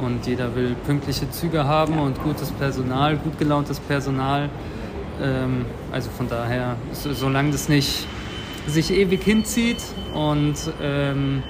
und 0.00 0.26
jeder 0.26 0.54
will 0.54 0.74
pünktliche 0.86 1.30
Züge 1.30 1.64
haben 1.64 1.98
und 1.98 2.22
gutes 2.22 2.50
Personal, 2.52 3.16
gut 3.16 3.38
gelauntes 3.38 3.80
Personal. 3.80 4.48
Ähm, 5.20 5.66
also 5.92 6.10
von 6.10 6.28
daher, 6.28 6.76
so, 6.92 7.12
solange 7.12 7.50
das 7.50 7.68
nicht 7.68 8.06
sich 8.66 8.92
ewig 8.92 9.22
hinzieht 9.22 9.82
und 10.14 10.54
ähm, 10.80 11.42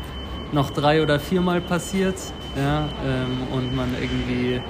noch 0.52 0.70
drei 0.70 1.02
oder 1.02 1.20
viermal 1.20 1.60
passiert 1.60 2.16
ja, 2.56 2.88
ähm, 3.04 3.48
und 3.52 3.74
man 3.74 3.88
irgendwie 4.00 4.60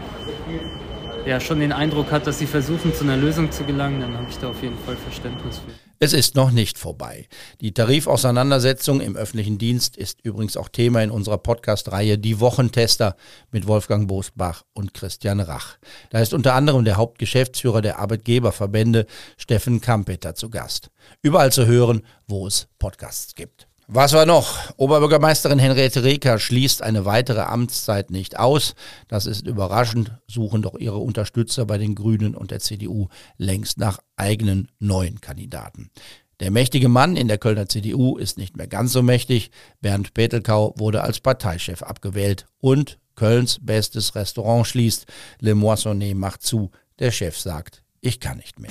ja, 1.27 1.41
schon 1.41 1.61
den 1.61 1.73
Eindruck 1.73 2.11
hat, 2.11 2.27
dass 2.27 2.39
sie 2.39 2.47
versuchen, 2.47 2.95
zu 2.95 3.05
einer 3.05 3.17
Lösung 3.17 3.51
zu 3.53 3.65
gelangen, 3.65 4.01
dann 4.01 4.17
habe 4.17 4.27
ich 4.29 4.39
da 4.39 4.51
auf 4.51 4.63
jeden 4.63 4.79
Fall 4.79 4.97
Verständnis 4.97 5.59
für. 5.59 5.73
Es 6.03 6.15
ist 6.15 6.35
noch 6.35 6.51
nicht 6.51 6.79
vorbei. 6.79 7.29
Die 7.61 7.75
Tarifauseinandersetzung 7.75 9.03
im 9.03 9.17
öffentlichen 9.17 9.59
Dienst 9.59 9.99
ist 9.99 10.21
übrigens 10.23 10.57
auch 10.57 10.71
Thema 10.71 11.03
in 11.03 11.11
unserer 11.11 11.37
Podcast-Reihe 11.37 12.17
Die 12.17 12.41
Wochentester 12.41 13.17
mit 13.51 13.67
Wolfgang 13.67 14.09
Bosbach 14.09 14.65
und 14.73 14.95
Christian 14.95 15.41
Rach. 15.41 15.77
Da 16.09 16.21
ist 16.21 16.33
unter 16.33 16.55
anderem 16.55 16.87
der 16.87 16.97
Hauptgeschäftsführer 16.97 17.83
der 17.83 17.99
Arbeitgeberverbände 17.99 19.05
Steffen 19.37 19.83
Kampeter 19.83 20.35
zu 20.35 20.49
Gast. 20.49 20.91
Überall 21.21 21.53
zu 21.53 21.67
hören, 21.67 22.01
wo 22.27 22.47
es 22.47 22.67
Podcasts 22.79 23.35
gibt. 23.35 23.70
Was 23.93 24.13
war 24.13 24.25
noch? 24.25 24.57
Oberbürgermeisterin 24.77 25.59
Henriette 25.59 26.05
Reker 26.05 26.39
schließt 26.39 26.81
eine 26.81 27.07
weitere 27.07 27.41
Amtszeit 27.41 28.13
nicht 28.13 28.39
aus. 28.39 28.77
Das 29.09 29.27
ist 29.27 29.49
überraschend, 29.49 30.13
suchen 30.29 30.63
doch 30.63 30.79
ihre 30.79 30.99
Unterstützer 30.99 31.67
bei 31.67 31.77
den 31.77 31.97
Grünen 31.97 32.37
und 32.37 32.53
der 32.53 32.61
CDU 32.61 33.09
längst 33.37 33.79
nach 33.79 33.99
eigenen 34.15 34.71
neuen 34.79 35.21
Kandidaten. 35.21 35.91
Der 36.39 36.53
mächtige 36.53 36.89
Mann 36.89 37.17
in 37.17 37.27
der 37.27 37.39
Kölner 37.39 37.69
CDU 37.69 38.17
ist 38.17 38.39
nicht 38.39 38.57
mehr 38.57 38.69
ganz 38.69 38.93
so 38.93 39.03
mächtig. 39.03 39.51
Bernd 39.81 40.15
Petelkau 40.15 40.73
wurde 40.79 41.03
als 41.03 41.19
Parteichef 41.19 41.83
abgewählt 41.83 42.47
und 42.61 43.01
Kölns 43.17 43.59
bestes 43.61 44.15
Restaurant 44.15 44.69
schließt. 44.69 45.07
Le 45.41 45.57
Moissonnet 45.57 46.15
macht 46.17 46.43
zu. 46.43 46.71
Der 47.01 47.11
Chef 47.11 47.37
sagt, 47.37 47.83
ich 48.01 48.21
kann 48.21 48.39
nicht 48.39 48.59
mehr. 48.59 48.71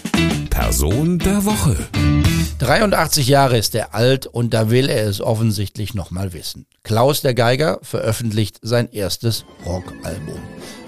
Person 0.50 1.20
der 1.20 1.46
Woche. 1.46 1.78
83 2.60 3.28
Jahre 3.28 3.58
ist 3.58 3.76
er 3.76 3.94
alt 3.94 4.26
und 4.26 4.54
da 4.54 4.70
will 4.70 4.90
er 4.90 5.08
es 5.08 5.22
offensichtlich 5.22 5.94
nochmal 5.94 6.34
wissen. 6.34 6.66
Klaus 6.84 7.22
der 7.22 7.34
Geiger 7.34 7.80
veröffentlicht 7.82 8.60
sein 8.62 8.92
erstes 8.92 9.46
Rockalbum. 9.66 10.40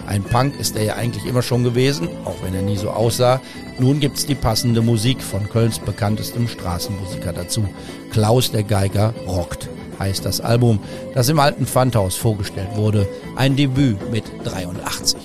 Ein 0.07 0.23
Punk 0.23 0.59
ist 0.59 0.75
er 0.75 0.83
ja 0.83 0.95
eigentlich 0.95 1.25
immer 1.25 1.43
schon 1.43 1.63
gewesen, 1.63 2.09
auch 2.25 2.43
wenn 2.43 2.55
er 2.55 2.63
nie 2.63 2.77
so 2.77 2.89
aussah. 2.89 3.39
Nun 3.79 3.99
gibt's 3.99 4.25
die 4.25 4.35
passende 4.35 4.81
Musik 4.81 5.21
von 5.21 5.47
Kölns 5.47 5.79
bekanntestem 5.79 6.47
Straßenmusiker 6.47 7.33
dazu. 7.33 7.67
Klaus 8.11 8.51
der 8.51 8.63
Geiger 8.63 9.13
rockt 9.27 9.69
heißt 9.99 10.25
das 10.25 10.41
Album, 10.41 10.79
das 11.13 11.29
im 11.29 11.39
alten 11.39 11.67
Pfandhaus 11.67 12.15
vorgestellt 12.15 12.75
wurde. 12.75 13.07
Ein 13.35 13.55
Debüt 13.55 14.11
mit 14.11 14.23
83. 14.43 15.19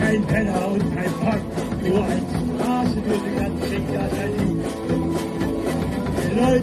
Kein 0.00 0.22
Penner 0.26 0.68
und 0.68 0.96
kein 0.96 1.12
Punk, 1.12 1.42
nur 1.86 2.04
ein 2.04 2.30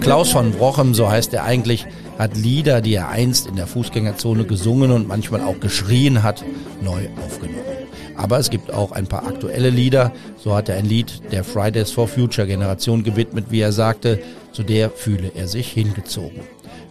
Klaus 0.01 0.31
von 0.31 0.51
Brochem, 0.51 0.93
so 0.93 1.09
heißt 1.09 1.33
er 1.33 1.43
eigentlich, 1.43 1.85
hat 2.17 2.35
Lieder, 2.35 2.81
die 2.81 2.95
er 2.95 3.09
einst 3.09 3.47
in 3.47 3.55
der 3.55 3.67
Fußgängerzone 3.67 4.45
gesungen 4.45 4.91
und 4.91 5.07
manchmal 5.07 5.41
auch 5.41 5.59
geschrien 5.59 6.23
hat, 6.23 6.43
neu 6.81 7.07
aufgenommen. 7.25 7.57
Aber 8.15 8.39
es 8.39 8.49
gibt 8.49 8.73
auch 8.73 8.91
ein 8.91 9.05
paar 9.05 9.27
aktuelle 9.27 9.69
Lieder. 9.69 10.11
So 10.37 10.55
hat 10.55 10.69
er 10.69 10.77
ein 10.77 10.85
Lied 10.85 11.21
der 11.31 11.43
Fridays 11.43 11.91
for 11.91 12.07
Future 12.07 12.47
Generation 12.47 13.03
gewidmet, 13.03 13.45
wie 13.49 13.59
er 13.59 13.71
sagte, 13.71 14.19
zu 14.51 14.63
der 14.63 14.89
fühle 14.89 15.31
er 15.35 15.47
sich 15.47 15.71
hingezogen. 15.71 16.41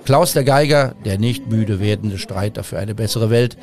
Klaus 0.04 0.35
der 0.35 0.44
Geiger, 0.44 0.94
der 1.04 1.18
nicht 1.18 1.50
müde 1.50 1.80
werdende 1.80 2.18
Streiter 2.18 2.62
für 2.62 2.78
eine 2.78 2.94
bessere 2.94 3.28
Welt. 3.30 3.56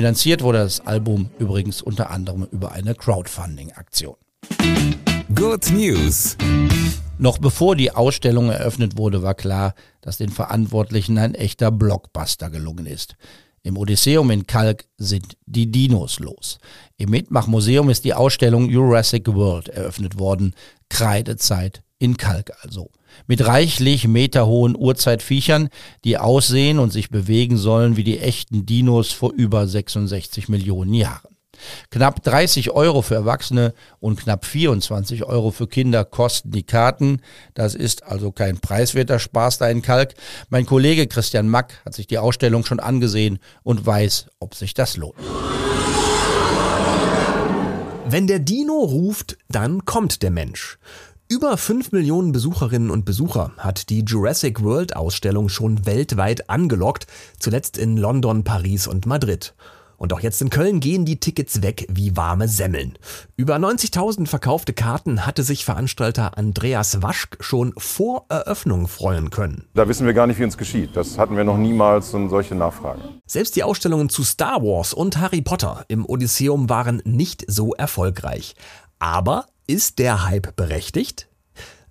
Finanziert 0.00 0.40
wurde 0.40 0.60
das 0.60 0.80
Album 0.80 1.28
übrigens 1.38 1.82
unter 1.82 2.08
anderem 2.08 2.48
über 2.52 2.72
eine 2.72 2.94
Crowdfunding-Aktion. 2.94 4.16
Good 5.34 5.70
News. 5.72 6.38
Noch 7.18 7.36
bevor 7.36 7.76
die 7.76 7.90
Ausstellung 7.90 8.48
eröffnet 8.48 8.96
wurde, 8.96 9.22
war 9.22 9.34
klar, 9.34 9.74
dass 10.00 10.16
den 10.16 10.30
Verantwortlichen 10.30 11.18
ein 11.18 11.34
echter 11.34 11.70
Blockbuster 11.70 12.48
gelungen 12.48 12.86
ist. 12.86 13.16
Im 13.62 13.76
Odysseum 13.76 14.30
in 14.30 14.46
Kalk 14.46 14.86
sind 14.96 15.36
die 15.44 15.70
Dinos 15.70 16.18
los. 16.18 16.60
Im 16.96 17.10
Mitmachmuseum 17.10 17.90
ist 17.90 18.06
die 18.06 18.14
Ausstellung 18.14 18.70
Jurassic 18.70 19.26
World 19.26 19.68
eröffnet 19.68 20.18
worden. 20.18 20.54
Kreidezeit 20.88 21.82
in 21.98 22.16
Kalk 22.16 22.52
also. 22.62 22.88
Mit 23.26 23.46
reichlich 23.46 24.08
meterhohen 24.08 24.76
Urzeitviechern, 24.76 25.68
die 26.04 26.18
aussehen 26.18 26.78
und 26.78 26.92
sich 26.92 27.10
bewegen 27.10 27.56
sollen 27.56 27.96
wie 27.96 28.04
die 28.04 28.18
echten 28.18 28.66
Dinos 28.66 29.12
vor 29.12 29.32
über 29.32 29.66
66 29.66 30.48
Millionen 30.48 30.94
Jahren. 30.94 31.30
Knapp 31.90 32.22
30 32.22 32.70
Euro 32.70 33.02
für 33.02 33.14
Erwachsene 33.14 33.74
und 33.98 34.20
knapp 34.20 34.44
24 34.44 35.24
Euro 35.24 35.50
für 35.50 35.66
Kinder 35.66 36.04
kosten 36.04 36.50
die 36.50 36.62
Karten. 36.62 37.20
Das 37.54 37.74
ist 37.74 38.04
also 38.04 38.32
kein 38.32 38.58
preiswerter 38.58 39.18
Spaß 39.18 39.58
da 39.58 39.68
in 39.68 39.82
Kalk. 39.82 40.14
Mein 40.48 40.66
Kollege 40.66 41.06
Christian 41.06 41.48
Mack 41.48 41.82
hat 41.84 41.94
sich 41.94 42.06
die 42.06 42.18
Ausstellung 42.18 42.64
schon 42.64 42.80
angesehen 42.80 43.38
und 43.62 43.84
weiß, 43.84 44.26
ob 44.38 44.54
sich 44.54 44.74
das 44.74 44.96
lohnt. 44.96 45.16
Wenn 48.06 48.26
der 48.26 48.40
Dino 48.40 48.72
ruft, 48.72 49.38
dann 49.48 49.84
kommt 49.84 50.22
der 50.22 50.32
Mensch. 50.32 50.78
Über 51.32 51.56
5 51.56 51.92
Millionen 51.92 52.32
Besucherinnen 52.32 52.90
und 52.90 53.04
Besucher 53.04 53.52
hat 53.56 53.88
die 53.88 54.00
Jurassic 54.00 54.64
World 54.64 54.96
Ausstellung 54.96 55.48
schon 55.48 55.86
weltweit 55.86 56.50
angelockt, 56.50 57.06
zuletzt 57.38 57.78
in 57.78 57.96
London, 57.96 58.42
Paris 58.42 58.88
und 58.88 59.06
Madrid. 59.06 59.54
Und 59.96 60.12
auch 60.12 60.18
jetzt 60.18 60.42
in 60.42 60.50
Köln 60.50 60.80
gehen 60.80 61.04
die 61.04 61.20
Tickets 61.20 61.62
weg 61.62 61.86
wie 61.88 62.16
warme 62.16 62.48
Semmeln. 62.48 62.98
Über 63.36 63.54
90.000 63.58 64.26
verkaufte 64.26 64.72
Karten 64.72 65.24
hatte 65.24 65.44
sich 65.44 65.64
Veranstalter 65.64 66.36
Andreas 66.36 67.00
Waschk 67.00 67.36
schon 67.38 67.74
vor 67.78 68.24
Eröffnung 68.28 68.88
freuen 68.88 69.30
können. 69.30 69.68
Da 69.74 69.86
wissen 69.86 70.06
wir 70.06 70.14
gar 70.14 70.26
nicht, 70.26 70.40
wie 70.40 70.44
uns 70.44 70.58
geschieht. 70.58 70.96
Das 70.96 71.16
hatten 71.16 71.36
wir 71.36 71.44
noch 71.44 71.58
niemals 71.58 72.12
und 72.12 72.28
solche 72.28 72.56
Nachfragen. 72.56 73.02
Selbst 73.24 73.54
die 73.54 73.62
Ausstellungen 73.62 74.08
zu 74.08 74.24
Star 74.24 74.64
Wars 74.64 74.92
und 74.92 75.18
Harry 75.18 75.42
Potter 75.42 75.84
im 75.86 76.04
Odysseum 76.04 76.68
waren 76.68 77.00
nicht 77.04 77.44
so 77.46 77.72
erfolgreich. 77.74 78.56
Aber 78.98 79.46
ist 79.70 80.00
der 80.00 80.26
Hype 80.26 80.56
berechtigt? 80.56 81.28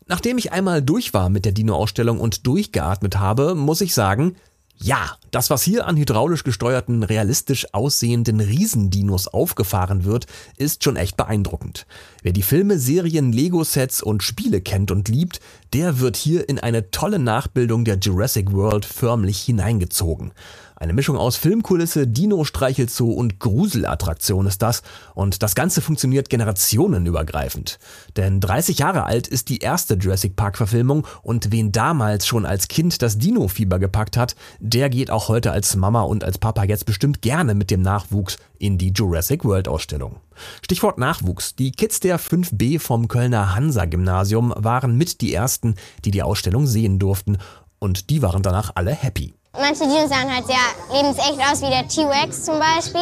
Nachdem 0.05 0.37
ich 0.37 0.51
einmal 0.51 0.81
durch 0.81 1.13
war 1.13 1.29
mit 1.29 1.45
der 1.45 1.53
Dino-Ausstellung 1.53 2.19
und 2.19 2.45
durchgeatmet 2.45 3.17
habe, 3.17 3.55
muss 3.55 3.79
ich 3.79 3.93
sagen, 3.93 4.35
ja, 4.81 5.17
das, 5.31 5.49
was 5.49 5.63
hier 5.63 5.87
an 5.87 5.97
hydraulisch 5.97 6.43
gesteuerten, 6.43 7.03
realistisch 7.03 7.73
aussehenden 7.73 8.39
Riesendinos 8.39 9.27
aufgefahren 9.27 10.03
wird, 10.03 10.25
ist 10.57 10.83
schon 10.83 10.95
echt 10.95 11.15
beeindruckend. 11.15 11.85
Wer 12.21 12.31
die 12.33 12.43
Filme, 12.43 12.79
Serien, 12.79 13.31
Lego-Sets 13.31 14.01
und 14.01 14.23
Spiele 14.23 14.61
kennt 14.61 14.91
und 14.91 15.07
liebt, 15.07 15.39
der 15.73 15.99
wird 15.99 16.17
hier 16.17 16.47
in 16.47 16.59
eine 16.59 16.91
tolle 16.91 17.19
Nachbildung 17.19 17.85
der 17.85 17.97
Jurassic 17.97 18.51
World 18.53 18.85
förmlich 18.85 19.41
hineingezogen. 19.41 20.31
Eine 20.79 20.93
Mischung 20.93 21.17
aus 21.17 21.35
Filmkulisse, 21.35 22.07
Dino-Streichelzoo 22.07 23.11
und 23.11 23.39
Gruselattraktion 23.39 24.47
ist 24.47 24.61
das 24.61 24.81
und 25.13 25.43
das 25.43 25.53
Ganze 25.53 25.81
funktioniert 25.81 26.29
generationenübergreifend. 26.29 27.79
Denn 28.15 28.39
30 28.39 28.79
Jahre 28.79 29.03
alt 29.03 29.27
ist 29.27 29.49
die 29.49 29.57
erste 29.57 29.95
Jurassic 29.95 30.37
Park-Verfilmung 30.37 31.05
und 31.21 31.51
wen 31.51 31.73
damals 31.73 32.25
schon 32.25 32.45
als 32.45 32.69
Kind 32.69 33.01
das 33.01 33.17
Dino-Fieber 33.17 33.77
gepackt 33.77 34.15
hat, 34.15 34.37
der 34.59 34.89
geht 34.89 35.11
auch 35.11 35.27
heute 35.27 35.51
als 35.51 35.75
Mama 35.75 36.03
und 36.03 36.23
als 36.23 36.37
Papa 36.37 36.63
jetzt 36.63 36.85
bestimmt 36.85 37.21
gerne 37.21 37.55
mit 37.55 37.71
dem 37.71 37.81
Nachwuchs 37.81 38.37
in 38.57 38.77
die 38.77 38.93
Jurassic 38.95 39.43
World 39.43 39.67
Ausstellung. 39.67 40.21
Stichwort 40.61 40.97
Nachwuchs. 40.97 41.55
Die 41.55 41.73
Kids 41.73 41.99
der 41.99 42.17
5b 42.17 42.79
vom 42.79 43.09
Kölner 43.09 43.53
Hansa-Gymnasium 43.53 44.53
waren 44.55 44.95
mit 44.95 45.19
die 45.19 45.33
ersten, 45.33 45.75
die 46.05 46.11
die 46.11 46.23
Ausstellung 46.23 46.67
sehen 46.67 46.99
durften 46.99 47.37
und 47.79 48.09
die 48.09 48.21
waren 48.21 48.43
danach 48.43 48.71
alle 48.75 48.91
happy. 48.91 49.33
Manche 49.53 49.83
Dinos 49.87 50.09
sahen 50.09 50.33
halt 50.33 50.45
sehr 50.45 50.57
lebensecht 50.93 51.39
aus, 51.39 51.61
wie 51.61 51.69
der 51.69 51.87
T-Rex 51.87 52.45
zum 52.45 52.59
Beispiel. 52.59 53.01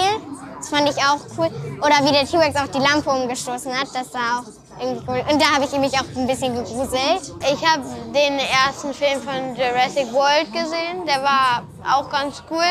Das 0.57 0.69
fand 0.69 0.89
ich 0.89 0.95
auch 0.97 1.19
cool. 1.37 1.49
Oder 1.79 2.07
wie 2.07 2.11
der 2.11 2.25
T-Rex 2.25 2.55
auch 2.55 2.67
die 2.67 2.79
Lampe 2.79 3.09
umgestoßen 3.09 3.71
hat, 3.77 3.87
das 3.93 4.11
sah 4.11 4.39
auch 4.39 4.81
irgendwie 4.81 5.03
cool. 5.07 5.23
Und 5.29 5.41
da 5.41 5.53
habe 5.53 5.65
ich 5.65 5.71
mich 5.77 5.93
auch 5.93 6.05
ein 6.15 6.25
bisschen 6.25 6.55
gegruselt. 6.55 7.33
Ich 7.41 7.65
habe 7.65 7.83
den 8.13 8.39
ersten 8.39 8.93
Film 8.93 9.21
von 9.21 9.55
Jurassic 9.55 10.11
World 10.13 10.51
gesehen, 10.53 11.05
der 11.05 11.21
war 11.21 11.63
auch 11.85 12.09
ganz 12.09 12.41
cool. 12.49 12.65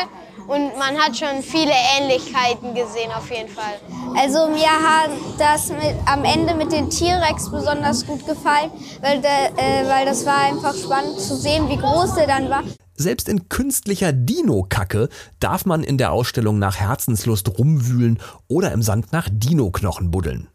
Und 0.47 0.77
man 0.77 0.97
hat 0.97 1.15
schon 1.15 1.43
viele 1.43 1.73
Ähnlichkeiten 1.97 2.73
gesehen, 2.73 3.11
auf 3.15 3.29
jeden 3.29 3.49
Fall. 3.49 3.79
Also 4.17 4.47
mir 4.47 4.71
hat 4.71 5.11
das 5.37 5.69
mit, 5.69 5.95
am 6.05 6.23
Ende 6.23 6.55
mit 6.55 6.71
den 6.71 6.89
T-Rex 6.89 7.51
besonders 7.51 8.07
gut 8.07 8.25
gefallen, 8.25 8.71
weil, 9.01 9.21
de, 9.21 9.29
äh, 9.29 9.87
weil 9.87 10.05
das 10.05 10.25
war 10.25 10.39
einfach 10.39 10.73
spannend 10.73 11.19
zu 11.19 11.35
sehen, 11.35 11.69
wie 11.69 11.77
groß 11.77 12.15
der 12.15 12.27
dann 12.27 12.49
war. 12.49 12.63
Selbst 12.97 13.29
in 13.29 13.47
künstlicher 13.47 14.11
Dino-Kacke 14.11 15.09
darf 15.39 15.65
man 15.65 15.83
in 15.83 15.99
der 15.99 16.11
Ausstellung 16.11 16.57
nach 16.57 16.77
Herzenslust 16.77 17.59
rumwühlen 17.59 18.19
oder 18.47 18.71
im 18.71 18.81
Sand 18.81 19.13
nach 19.13 19.29
Dino-Knochen 19.31 20.09
buddeln. 20.09 20.47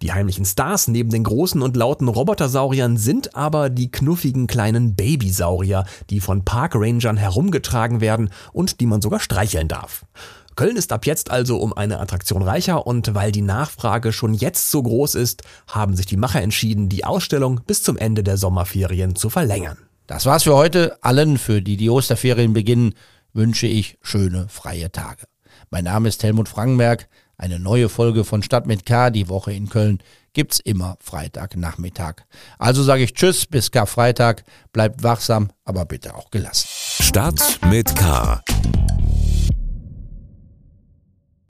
Die 0.00 0.12
heimlichen 0.12 0.44
Stars 0.44 0.86
neben 0.86 1.10
den 1.10 1.24
großen 1.24 1.60
und 1.60 1.76
lauten 1.76 2.06
Robotersauriern 2.08 2.96
sind 2.96 3.34
aber 3.34 3.68
die 3.68 3.90
knuffigen 3.90 4.46
kleinen 4.46 4.94
Babysaurier, 4.94 5.84
die 6.08 6.20
von 6.20 6.44
Parkrangern 6.44 7.16
herumgetragen 7.16 8.00
werden 8.00 8.30
und 8.52 8.80
die 8.80 8.86
man 8.86 9.02
sogar 9.02 9.18
streicheln 9.18 9.68
darf. 9.68 10.06
Köln 10.54 10.76
ist 10.76 10.92
ab 10.92 11.04
jetzt 11.04 11.30
also 11.32 11.58
um 11.58 11.72
eine 11.72 12.00
Attraktion 12.00 12.42
reicher 12.42 12.86
und 12.86 13.14
weil 13.14 13.32
die 13.32 13.42
Nachfrage 13.42 14.12
schon 14.12 14.34
jetzt 14.34 14.70
so 14.70 14.82
groß 14.82 15.16
ist, 15.16 15.42
haben 15.66 15.94
sich 15.94 16.06
die 16.06 16.16
Macher 16.16 16.42
entschieden, 16.42 16.88
die 16.88 17.04
Ausstellung 17.04 17.60
bis 17.66 17.82
zum 17.82 17.96
Ende 17.96 18.22
der 18.22 18.36
Sommerferien 18.36 19.14
zu 19.14 19.30
verlängern. 19.30 19.78
Das 20.08 20.24
war's 20.24 20.44
für 20.44 20.56
heute. 20.56 20.96
Allen, 21.02 21.36
für 21.36 21.60
die 21.60 21.76
die 21.76 21.90
Osterferien 21.90 22.54
beginnen, 22.54 22.94
wünsche 23.34 23.66
ich 23.66 23.98
schöne 24.00 24.48
freie 24.48 24.90
Tage. 24.90 25.24
Mein 25.70 25.84
Name 25.84 26.08
ist 26.08 26.22
Helmut 26.22 26.48
Frankenberg. 26.48 27.08
Eine 27.36 27.60
neue 27.60 27.90
Folge 27.90 28.24
von 28.24 28.42
Stadt 28.42 28.66
mit 28.66 28.86
K, 28.86 29.10
die 29.10 29.28
Woche 29.28 29.52
in 29.52 29.68
Köln, 29.68 29.98
gibt's 30.32 30.60
immer 30.60 30.96
Freitagnachmittag. 31.00 32.22
Also 32.58 32.82
sage 32.82 33.04
ich 33.04 33.12
Tschüss 33.12 33.44
bis 33.44 33.70
Karfreitag. 33.70 34.44
Bleibt 34.72 35.02
wachsam, 35.02 35.50
aber 35.66 35.84
bitte 35.84 36.16
auch 36.16 36.30
gelassen. 36.30 36.68
Stadt 37.00 37.60
mit 37.70 37.94
K 37.94 38.42